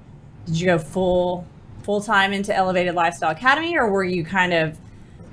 did 0.45 0.59
you 0.59 0.65
go 0.65 0.77
full 0.79 1.45
full 1.83 2.01
time 2.01 2.31
into 2.33 2.55
Elevated 2.55 2.93
Lifestyle 2.95 3.31
Academy, 3.31 3.75
or 3.77 3.89
were 3.89 4.03
you 4.03 4.23
kind 4.23 4.53
of 4.53 4.77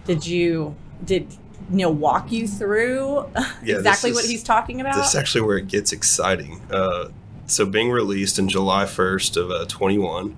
did 0.07 0.26
you 0.26 0.74
did 1.04 1.26
Neal 1.70 1.92
walk 1.92 2.33
you 2.33 2.48
through 2.48 3.26
Yeah, 3.62 3.76
exactly 3.76 4.11
this 4.11 4.16
what 4.16 4.24
is- 4.24 4.31
he's 4.31 4.42
talking 4.42 4.81
about? 4.81 4.94
This 4.96 5.09
is 5.09 5.14
actually 5.14 5.42
where 5.42 5.59
it 5.59 5.68
gets 5.68 5.92
exciting. 5.92 6.61
Uh, 6.70 7.09
so, 7.46 7.64
being 7.66 7.90
released 7.90 8.38
in 8.38 8.48
July 8.48 8.85
1st 8.85 9.37
of 9.38 9.50
uh, 9.50 9.64
21, 9.66 10.37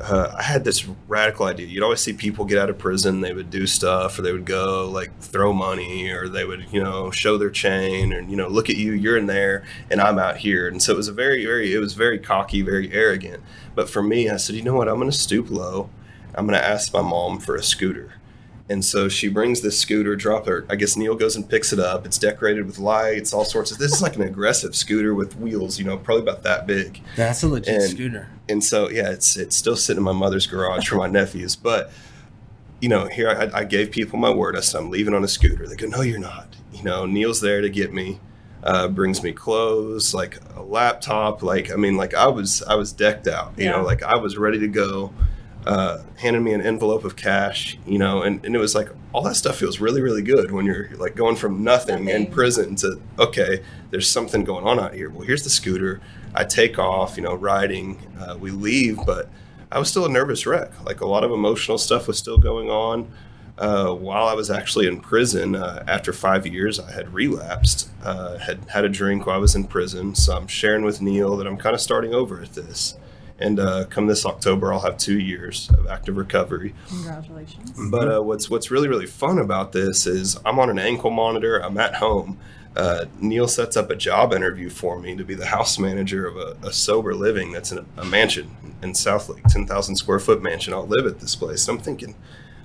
uh, 0.00 0.34
I 0.36 0.42
had 0.42 0.64
this 0.64 0.86
radical 1.06 1.46
idea. 1.46 1.66
You'd 1.66 1.82
always 1.82 2.00
see 2.00 2.12
people 2.12 2.44
get 2.44 2.58
out 2.58 2.70
of 2.70 2.78
prison, 2.78 3.20
they 3.20 3.34
would 3.34 3.50
do 3.50 3.66
stuff, 3.66 4.18
or 4.18 4.22
they 4.22 4.32
would 4.32 4.46
go 4.46 4.88
like 4.88 5.16
throw 5.20 5.52
money, 5.52 6.10
or 6.10 6.28
they 6.28 6.44
would, 6.44 6.66
you 6.72 6.82
know, 6.82 7.10
show 7.10 7.36
their 7.36 7.50
chain, 7.50 8.12
and 8.12 8.30
you 8.30 8.36
know, 8.36 8.48
look 8.48 8.70
at 8.70 8.76
you, 8.76 8.92
you're 8.92 9.16
in 9.16 9.26
there, 9.26 9.64
and 9.90 10.00
I'm 10.00 10.18
out 10.18 10.38
here. 10.38 10.66
And 10.66 10.82
so 10.82 10.92
it 10.92 10.96
was 10.96 11.08
a 11.08 11.12
very, 11.12 11.44
very, 11.44 11.74
it 11.74 11.78
was 11.78 11.94
very 11.94 12.18
cocky, 12.18 12.62
very 12.62 12.92
arrogant. 12.92 13.42
But 13.74 13.88
for 13.88 14.02
me, 14.02 14.28
I 14.30 14.36
said, 14.36 14.56
you 14.56 14.62
know 14.62 14.74
what? 14.74 14.88
I'm 14.88 14.96
going 14.96 15.10
to 15.10 15.16
stoop 15.16 15.50
low. 15.50 15.90
I'm 16.34 16.46
going 16.46 16.58
to 16.58 16.66
ask 16.66 16.92
my 16.94 17.02
mom 17.02 17.38
for 17.38 17.54
a 17.54 17.62
scooter. 17.62 18.14
And 18.72 18.82
so 18.84 19.08
she 19.08 19.28
brings 19.28 19.60
this 19.60 19.78
scooter, 19.78 20.16
drop 20.16 20.46
her. 20.46 20.64
I 20.70 20.76
guess 20.76 20.96
Neal 20.96 21.14
goes 21.14 21.36
and 21.36 21.46
picks 21.48 21.72
it 21.74 21.78
up. 21.78 22.06
It's 22.06 22.16
decorated 22.16 22.64
with 22.66 22.78
lights, 22.78 23.32
all 23.34 23.44
sorts 23.44 23.70
of. 23.70 23.76
This 23.78 23.92
is 23.92 24.00
like 24.00 24.16
an 24.16 24.22
aggressive 24.22 24.74
scooter 24.74 25.14
with 25.14 25.36
wheels, 25.36 25.78
you 25.78 25.84
know, 25.84 25.98
probably 25.98 26.22
about 26.22 26.42
that 26.44 26.66
big. 26.66 27.00
That's 27.16 27.42
a 27.42 27.48
legit 27.48 27.74
And- 27.82 27.90
scooter. 27.90 28.28
And 28.48 28.64
so, 28.64 28.88
yeah, 28.88 29.10
it's 29.10 29.36
it's 29.36 29.54
still 29.56 29.76
sitting 29.76 29.98
in 30.00 30.04
my 30.04 30.12
mother's 30.12 30.46
garage 30.46 30.88
for 30.88 30.96
my 30.96 31.06
nephews. 31.20 31.54
But 31.54 31.90
you 32.80 32.88
know, 32.88 33.06
here 33.06 33.28
I, 33.28 33.60
I 33.60 33.64
gave 33.64 33.90
people 33.90 34.18
my 34.18 34.30
word. 34.30 34.56
I 34.56 34.60
said 34.60 34.78
I'm 34.80 34.90
leaving 34.90 35.14
on 35.14 35.22
a 35.22 35.28
scooter. 35.28 35.68
They 35.68 35.76
go, 35.76 35.86
no, 35.86 36.00
you're 36.00 36.18
not. 36.18 36.56
You 36.72 36.82
know, 36.82 37.04
Neal's 37.06 37.40
there 37.42 37.60
to 37.60 37.68
get 37.70 37.92
me. 37.92 38.20
Uh, 38.62 38.88
brings 38.88 39.22
me 39.22 39.32
clothes, 39.32 40.14
like 40.14 40.38
a 40.56 40.62
laptop. 40.62 41.42
Like 41.42 41.70
I 41.70 41.76
mean, 41.76 41.96
like 41.96 42.14
I 42.14 42.26
was 42.28 42.62
I 42.62 42.74
was 42.76 42.92
decked 42.92 43.26
out. 43.28 43.52
You 43.58 43.64
Yeah. 43.66 43.70
know, 43.72 43.82
like 43.82 44.02
I 44.02 44.16
was 44.16 44.38
ready 44.38 44.58
to 44.60 44.68
go. 44.68 45.12
Uh, 45.64 46.02
handed 46.16 46.40
me 46.40 46.52
an 46.52 46.60
envelope 46.60 47.04
of 47.04 47.14
cash, 47.14 47.78
you 47.86 47.96
know, 47.96 48.22
and, 48.22 48.44
and 48.44 48.56
it 48.56 48.58
was 48.58 48.74
like 48.74 48.88
all 49.12 49.22
that 49.22 49.36
stuff 49.36 49.56
feels 49.56 49.78
really, 49.78 50.00
really 50.00 50.22
good 50.22 50.50
when 50.50 50.66
you're 50.66 50.88
like 50.96 51.14
going 51.14 51.36
from 51.36 51.62
nothing, 51.62 52.08
in 52.08 52.26
prison 52.26 52.74
to 52.74 53.00
okay, 53.18 53.62
there's 53.90 54.08
something 54.08 54.42
going 54.42 54.66
on 54.66 54.80
out 54.80 54.94
here. 54.94 55.08
Well, 55.08 55.24
here's 55.24 55.44
the 55.44 55.50
scooter. 55.50 56.00
I 56.34 56.44
take 56.44 56.78
off, 56.78 57.16
you 57.16 57.22
know, 57.22 57.34
riding. 57.34 57.98
Uh, 58.18 58.36
we 58.40 58.50
leave, 58.50 58.98
but 59.06 59.28
I 59.70 59.78
was 59.78 59.88
still 59.88 60.04
a 60.04 60.08
nervous 60.08 60.46
wreck. 60.46 60.84
Like 60.84 61.00
a 61.00 61.06
lot 61.06 61.24
of 61.24 61.30
emotional 61.30 61.78
stuff 61.78 62.06
was 62.06 62.18
still 62.18 62.38
going 62.38 62.68
on. 62.68 63.12
Uh, 63.58 63.92
while 63.94 64.26
I 64.26 64.34
was 64.34 64.50
actually 64.50 64.86
in 64.86 65.00
prison, 65.00 65.54
uh, 65.54 65.84
after 65.86 66.12
five 66.12 66.46
years, 66.46 66.80
I 66.80 66.90
had 66.90 67.12
relapsed, 67.12 67.88
uh, 68.02 68.38
had 68.38 68.68
had 68.70 68.84
a 68.84 68.88
drink 68.88 69.26
while 69.26 69.36
I 69.36 69.38
was 69.38 69.54
in 69.54 69.64
prison. 69.64 70.14
So 70.14 70.34
I'm 70.36 70.46
sharing 70.46 70.84
with 70.84 71.00
Neal 71.02 71.36
that 71.36 71.46
I'm 71.46 71.58
kind 71.58 71.74
of 71.74 71.80
starting 71.80 72.14
over 72.14 72.40
at 72.40 72.54
this. 72.54 72.96
And 73.38 73.58
uh, 73.58 73.86
come 73.90 74.06
this 74.06 74.24
October, 74.24 74.72
I'll 74.72 74.80
have 74.80 74.96
two 74.98 75.18
years 75.18 75.70
of 75.70 75.86
active 75.86 76.16
recovery. 76.16 76.74
Congratulations. 76.88 77.72
But 77.90 78.16
uh, 78.16 78.22
what's 78.22 78.48
what's 78.48 78.70
really 78.70 78.88
really 78.88 79.06
fun 79.06 79.38
about 79.38 79.72
this 79.72 80.06
is 80.06 80.38
I'm 80.44 80.58
on 80.58 80.70
an 80.70 80.78
ankle 80.78 81.10
monitor. 81.10 81.58
I'm 81.58 81.78
at 81.78 81.96
home. 81.96 82.38
Uh, 82.74 83.04
Neal 83.20 83.48
sets 83.48 83.76
up 83.76 83.90
a 83.90 83.96
job 83.96 84.32
interview 84.32 84.70
for 84.70 84.98
me 84.98 85.14
to 85.16 85.24
be 85.24 85.34
the 85.34 85.46
house 85.46 85.78
manager 85.78 86.26
of 86.26 86.36
a, 86.36 86.56
a 86.66 86.72
sober 86.72 87.14
living 87.14 87.52
that's 87.52 87.70
in 87.70 87.78
a, 87.78 87.84
a 87.98 88.04
mansion 88.04 88.56
in 88.82 88.92
Southlake, 88.92 89.44
10,000 89.48 89.96
square 89.96 90.18
foot 90.18 90.42
mansion. 90.42 90.72
I'll 90.72 90.86
live 90.86 91.06
at 91.06 91.20
this 91.20 91.36
place. 91.36 91.68
And 91.68 91.78
I'm 91.78 91.84
thinking, 91.84 92.14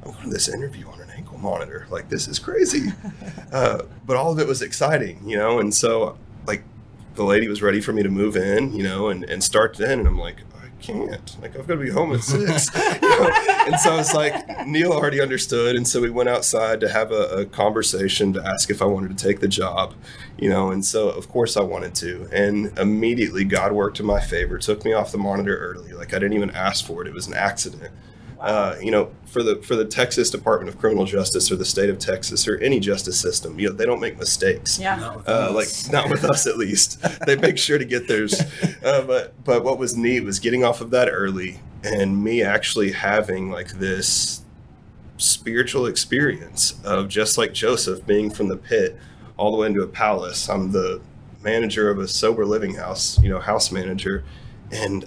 I'm 0.03 0.11
going 0.11 0.23
to 0.23 0.29
this 0.29 0.47
interview 0.47 0.87
on 0.87 1.01
an 1.01 1.09
ankle 1.09 1.37
monitor. 1.37 1.87
Like 1.89 2.09
this 2.09 2.27
is 2.27 2.39
crazy. 2.39 2.93
uh, 3.51 3.83
but 4.05 4.15
all 4.15 4.31
of 4.31 4.39
it 4.39 4.47
was 4.47 4.61
exciting, 4.61 5.27
you 5.27 5.37
know. 5.37 5.59
And 5.59 5.73
so 5.73 6.17
like 6.45 6.63
the 7.15 7.23
lady 7.23 7.47
was 7.49 7.61
ready 7.61 7.81
for 7.81 7.91
me 7.91 8.03
to 8.03 8.09
move 8.09 8.37
in, 8.37 8.73
you 8.73 8.83
know, 8.83 9.09
and, 9.09 9.23
and 9.25 9.43
start 9.43 9.75
then. 9.75 9.99
And 9.99 10.07
I'm 10.07 10.17
like, 10.19 10.37
can't. 10.81 11.41
Like, 11.41 11.57
I've 11.57 11.67
got 11.67 11.75
to 11.75 11.81
be 11.81 11.89
home 11.89 12.13
at 12.13 12.23
six. 12.23 12.73
you 13.01 13.09
know? 13.09 13.29
And 13.65 13.79
so 13.79 13.97
it's 13.97 14.13
like 14.13 14.65
Neal 14.67 14.91
already 14.91 15.21
understood. 15.21 15.75
And 15.75 15.87
so 15.87 16.01
we 16.01 16.09
went 16.09 16.29
outside 16.29 16.79
to 16.81 16.89
have 16.89 17.11
a, 17.11 17.41
a 17.41 17.45
conversation 17.45 18.33
to 18.33 18.45
ask 18.45 18.69
if 18.69 18.81
I 18.81 18.85
wanted 18.85 19.17
to 19.17 19.23
take 19.23 19.39
the 19.39 19.47
job, 19.47 19.93
you 20.37 20.49
know. 20.49 20.71
And 20.71 20.85
so, 20.85 21.09
of 21.09 21.29
course, 21.29 21.57
I 21.57 21.61
wanted 21.61 21.95
to. 21.95 22.27
And 22.31 22.77
immediately, 22.77 23.43
God 23.43 23.71
worked 23.71 23.99
in 23.99 24.05
my 24.05 24.19
favor, 24.19 24.57
took 24.57 24.85
me 24.85 24.93
off 24.93 25.11
the 25.11 25.17
monitor 25.17 25.57
early. 25.57 25.93
Like, 25.93 26.13
I 26.13 26.19
didn't 26.19 26.33
even 26.33 26.51
ask 26.51 26.85
for 26.85 27.01
it, 27.01 27.07
it 27.07 27.13
was 27.13 27.27
an 27.27 27.33
accident. 27.33 27.91
Uh, 28.39 28.75
you 28.81 28.91
know, 28.91 29.11
for 29.25 29.41
the 29.41 29.55
for 29.63 29.75
the 29.75 29.85
Texas 29.85 30.29
Department 30.29 30.69
of 30.69 30.79
Criminal 30.79 31.05
Justice 31.05 31.51
or 31.51 31.55
the 31.55 31.65
state 31.65 31.89
of 31.89 31.97
Texas 31.97 32.47
or 32.47 32.57
any 32.59 32.79
justice 32.79 33.19
system, 33.19 33.59
you 33.59 33.69
know, 33.69 33.75
they 33.75 33.85
don't 33.85 33.99
make 33.99 34.19
mistakes 34.19 34.79
yeah. 34.79 35.17
uh, 35.27 35.51
like 35.53 35.67
not 35.91 36.09
with 36.09 36.23
us 36.23 36.45
at 36.45 36.57
least. 36.57 37.03
They 37.25 37.35
make 37.35 37.57
sure 37.57 37.77
to 37.77 37.83
get 37.83 38.07
theirs. 38.07 38.39
Uh, 38.83 39.01
but 39.01 39.43
but 39.43 39.63
what 39.63 39.77
was 39.77 39.97
neat 39.97 40.21
was 40.21 40.39
getting 40.39 40.63
off 40.63 40.81
of 40.81 40.91
that 40.91 41.09
early 41.09 41.59
and 41.83 42.23
me 42.23 42.41
actually 42.41 42.91
having 42.91 43.49
like 43.51 43.71
this 43.73 44.43
spiritual 45.17 45.85
experience 45.87 46.79
of 46.83 47.07
just 47.07 47.37
like 47.37 47.53
Joseph 47.53 48.05
being 48.05 48.29
from 48.29 48.47
the 48.47 48.57
pit 48.57 48.97
all 49.35 49.51
the 49.51 49.57
way 49.57 49.67
into 49.67 49.81
a 49.81 49.87
palace. 49.87 50.49
I'm 50.49 50.71
the 50.71 51.01
manager 51.41 51.89
of 51.89 51.99
a 51.99 52.07
sober 52.07 52.45
living 52.45 52.75
house, 52.75 53.21
you 53.21 53.29
know, 53.29 53.39
house 53.39 53.71
manager, 53.71 54.23
and 54.71 55.05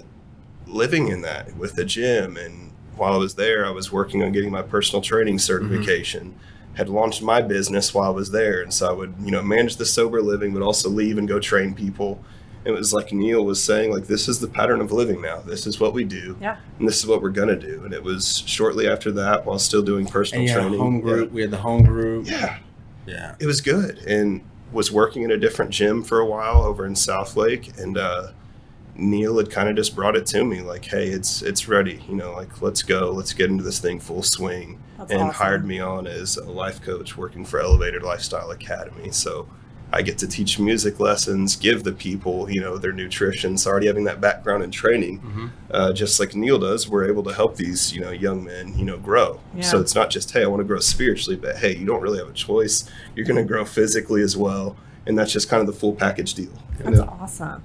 living 0.67 1.07
in 1.07 1.21
that 1.21 1.55
with 1.55 1.75
the 1.75 1.85
gym. 1.85 2.37
And 2.37 2.70
while 3.01 3.13
I 3.13 3.17
was 3.17 3.33
there, 3.33 3.65
I 3.65 3.71
was 3.71 3.91
working 3.91 4.21
on 4.21 4.31
getting 4.31 4.51
my 4.51 4.61
personal 4.61 5.01
training 5.01 5.39
certification. 5.39 6.35
Had 6.75 6.87
launched 6.87 7.23
my 7.23 7.41
business 7.41 7.95
while 7.95 8.05
I 8.07 8.13
was 8.13 8.29
there, 8.29 8.61
and 8.61 8.71
so 8.71 8.87
I 8.87 8.93
would, 8.93 9.15
you 9.23 9.31
know, 9.31 9.41
manage 9.41 9.77
the 9.77 9.85
sober 9.87 10.21
living, 10.21 10.53
but 10.53 10.61
also 10.61 10.87
leave 10.87 11.17
and 11.17 11.27
go 11.27 11.39
train 11.39 11.73
people. 11.73 12.23
It 12.63 12.69
was 12.71 12.93
like 12.93 13.11
Neal 13.11 13.43
was 13.43 13.61
saying, 13.61 13.91
like 13.91 14.05
this 14.05 14.29
is 14.29 14.39
the 14.39 14.47
pattern 14.47 14.81
of 14.81 14.91
living 14.91 15.19
now. 15.19 15.39
This 15.41 15.65
is 15.65 15.79
what 15.79 15.93
we 15.93 16.03
do, 16.03 16.37
Yeah. 16.39 16.57
and 16.77 16.87
this 16.87 16.99
is 16.99 17.07
what 17.07 17.23
we're 17.23 17.31
gonna 17.31 17.55
do. 17.57 17.81
And 17.83 17.91
it 17.91 18.03
was 18.03 18.43
shortly 18.45 18.87
after 18.87 19.11
that, 19.13 19.47
while 19.47 19.57
still 19.57 19.81
doing 19.81 20.05
personal 20.05 20.41
And 20.41 20.47
you 20.47 20.53
had 20.53 20.59
a 20.59 20.69
training. 20.69 20.79
home 20.79 20.95
yeah. 20.97 21.01
group. 21.01 21.31
We 21.31 21.41
had 21.41 21.49
the 21.51 21.57
home 21.57 21.81
group. 21.83 22.27
Yeah, 22.29 22.59
Yeah. 23.07 23.33
it 23.39 23.47
was 23.47 23.61
good, 23.61 23.97
and 24.05 24.41
was 24.71 24.91
working 24.91 25.23
in 25.23 25.31
a 25.31 25.37
different 25.37 25.71
gym 25.71 26.03
for 26.03 26.19
a 26.19 26.25
while 26.25 26.61
over 26.61 26.85
in 26.85 26.93
Southlake, 26.93 27.77
and 27.81 27.97
uh, 27.97 28.27
Neal 28.95 29.37
had 29.37 29.49
kind 29.49 29.69
of 29.69 29.75
just 29.75 29.95
brought 29.95 30.15
it 30.15 30.25
to 30.27 30.43
me, 30.43 30.61
like, 30.61 30.85
"Hey, 30.85 31.07
it's 31.07 31.41
it's 31.41 31.67
ready. 31.67 32.03
You 32.09 32.15
know, 32.15 32.33
like 32.33 32.61
let's 32.61 32.83
go, 32.83 33.11
let's 33.11 33.33
get 33.33 33.49
into 33.49 33.63
this 33.63 33.79
thing 33.79 33.99
full 33.99 34.23
swing." 34.23 34.79
That's 34.97 35.11
and 35.11 35.21
awesome. 35.21 35.33
hired 35.33 35.65
me 35.65 35.79
on 35.79 36.07
as 36.07 36.37
a 36.37 36.49
life 36.49 36.81
coach 36.81 37.17
working 37.17 37.45
for 37.45 37.59
Elevated 37.59 38.03
Lifestyle 38.03 38.51
Academy. 38.51 39.11
So 39.11 39.47
I 39.93 40.01
get 40.03 40.17
to 40.19 40.27
teach 40.27 40.57
music 40.59 40.99
lessons, 41.01 41.55
give 41.57 41.83
the 41.83 41.91
people, 41.91 42.49
you 42.49 42.61
know, 42.61 42.77
their 42.77 42.93
nutrition. 42.93 43.57
So 43.57 43.69
already 43.71 43.87
having 43.87 44.05
that 44.05 44.21
background 44.21 44.63
and 44.63 44.71
training, 44.71 45.19
Mhm. 45.19 45.49
uh, 45.71 45.91
just 45.93 46.17
like 46.19 46.33
Neal 46.35 46.59
does, 46.59 46.87
we're 46.87 47.05
able 47.09 47.23
to 47.23 47.33
help 47.33 47.57
these, 47.57 47.91
you 47.91 47.99
know, 47.99 48.11
young 48.11 48.43
men, 48.45 48.77
you 48.77 48.85
know, 48.85 48.97
grow. 48.97 49.41
Yeah. 49.53 49.63
So 49.63 49.81
it's 49.81 49.93
not 49.93 50.09
just, 50.09 50.31
hey, 50.31 50.43
I 50.43 50.47
want 50.47 50.61
to 50.61 50.65
grow 50.65 50.79
spiritually, 50.79 51.35
but 51.35 51.57
hey, 51.57 51.75
you 51.75 51.85
don't 51.85 52.01
really 52.01 52.19
have 52.19 52.29
a 52.29 52.33
choice. 52.33 52.85
You're 53.17 53.25
going 53.25 53.35
to 53.35 53.43
grow 53.43 53.65
physically 53.65 54.21
as 54.21 54.37
well. 54.37 54.77
And 55.05 55.17
that's 55.17 55.33
just 55.33 55.49
kind 55.49 55.59
of 55.59 55.67
the 55.67 55.73
full 55.77 55.93
package 55.93 56.35
deal. 56.35 56.45
you 56.77 56.85
That's 56.85 56.97
know? 56.99 57.17
awesome. 57.19 57.61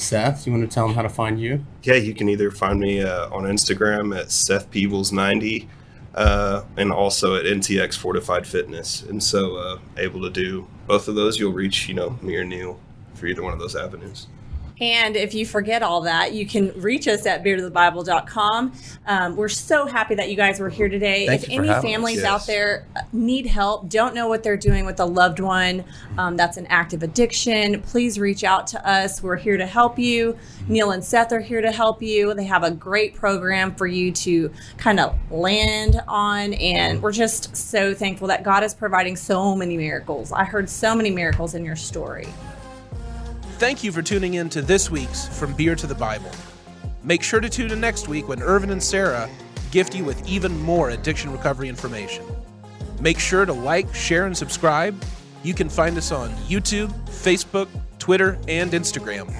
Seth, 0.00 0.46
you 0.46 0.52
want 0.52 0.68
to 0.68 0.74
tell 0.74 0.86
them 0.86 0.94
how 0.94 1.02
to 1.02 1.08
find 1.08 1.40
you? 1.40 1.64
yeah, 1.82 1.94
you 1.94 2.14
can 2.14 2.28
either 2.28 2.50
find 2.50 2.80
me 2.80 3.02
uh, 3.02 3.28
on 3.30 3.44
Instagram 3.44 4.18
at 4.18 4.30
Seth 4.30 4.70
Peebles90 4.70 5.68
uh, 6.14 6.62
and 6.76 6.92
also 6.92 7.36
at 7.36 7.44
NTX 7.44 7.96
Fortified 7.96 8.46
Fitness. 8.46 9.02
And 9.02 9.22
so, 9.22 9.56
uh, 9.56 9.78
able 9.96 10.20
to 10.22 10.30
do 10.30 10.66
both 10.86 11.08
of 11.08 11.14
those, 11.14 11.38
you'll 11.38 11.52
reach, 11.52 11.88
you 11.88 11.94
know, 11.94 12.18
me 12.20 12.36
or 12.36 12.44
Neal 12.44 12.80
for 13.14 13.26
either 13.26 13.42
one 13.42 13.52
of 13.52 13.58
those 13.58 13.76
avenues. 13.76 14.26
And 14.80 15.16
if 15.16 15.34
you 15.34 15.44
forget 15.44 15.82
all 15.82 16.00
that, 16.02 16.32
you 16.32 16.46
can 16.46 16.72
reach 16.80 17.06
us 17.06 17.26
at 17.26 17.44
beertothebible.com. 17.44 18.72
Um, 19.06 19.36
we're 19.36 19.48
so 19.48 19.86
happy 19.86 20.14
that 20.14 20.30
you 20.30 20.36
guys 20.36 20.58
were 20.58 20.70
here 20.70 20.88
today. 20.88 21.26
Thank 21.26 21.42
if 21.44 21.50
any 21.50 21.68
families 21.68 22.16
Yes. 22.18 22.24
out 22.24 22.46
there 22.46 22.86
uh, 22.96 23.02
need 23.12 23.46
help, 23.46 23.88
don't 23.88 24.14
know 24.14 24.28
what 24.28 24.42
they're 24.42 24.56
doing 24.56 24.86
with 24.86 24.98
a 25.00 25.04
loved 25.04 25.40
one 25.40 25.84
um, 26.18 26.36
that's 26.36 26.56
an 26.56 26.66
active 26.66 27.02
addiction, 27.02 27.82
please 27.82 28.18
reach 28.18 28.44
out 28.44 28.66
to 28.68 28.88
us. 28.88 29.22
We're 29.22 29.36
here 29.36 29.56
to 29.56 29.66
help 29.66 29.98
you. 29.98 30.36
Neal 30.68 30.92
and 30.92 31.04
Seth 31.04 31.32
are 31.32 31.40
here 31.40 31.60
to 31.60 31.70
help 31.70 32.02
you. 32.02 32.32
They 32.34 32.44
have 32.44 32.62
a 32.62 32.70
great 32.70 33.14
program 33.14 33.74
for 33.74 33.86
you 33.86 34.12
to 34.12 34.50
kind 34.78 34.98
of 35.00 35.14
land 35.30 36.00
on. 36.08 36.54
And 36.54 37.02
we're 37.02 37.12
just 37.12 37.54
so 37.56 37.94
thankful 37.94 38.28
that 38.28 38.42
God 38.42 38.62
is 38.62 38.74
providing 38.74 39.16
so 39.16 39.54
many 39.54 39.76
miracles. 39.76 40.32
I 40.32 40.44
heard 40.44 40.70
so 40.70 40.94
many 40.94 41.10
miracles 41.10 41.54
in 41.54 41.64
your 41.64 41.76
story. 41.76 42.28
Thank 43.60 43.84
you 43.84 43.92
for 43.92 44.00
tuning 44.00 44.34
in 44.34 44.48
to 44.50 44.62
this 44.62 44.90
week's 44.90 45.28
From 45.38 45.52
Beer 45.52 45.74
to 45.74 45.86
the 45.86 45.94
Bible. 45.94 46.30
Make 47.04 47.22
sure 47.22 47.40
to 47.40 47.48
tune 47.50 47.70
in 47.70 47.78
next 47.78 48.08
week 48.08 48.26
when 48.26 48.40
Irvin 48.42 48.70
and 48.70 48.82
Sarah 48.82 49.28
gift 49.70 49.94
you 49.94 50.02
with 50.02 50.26
even 50.26 50.58
more 50.60 50.88
addiction 50.88 51.30
recovery 51.30 51.68
information. 51.68 52.24
Make 53.02 53.18
sure 53.18 53.44
to 53.44 53.52
like, 53.52 53.94
share, 53.94 54.24
and 54.24 54.34
subscribe. 54.34 55.04
You 55.42 55.52
can 55.52 55.68
find 55.68 55.98
us 55.98 56.10
on 56.10 56.30
YouTube, 56.48 56.88
Facebook, 57.10 57.68
Twitter, 57.98 58.38
and 58.48 58.72
Instagram. 58.72 59.30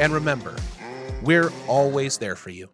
And 0.00 0.12
remember, 0.12 0.56
we're 1.22 1.52
always 1.68 2.18
there 2.18 2.34
for 2.34 2.50
you. 2.50 2.70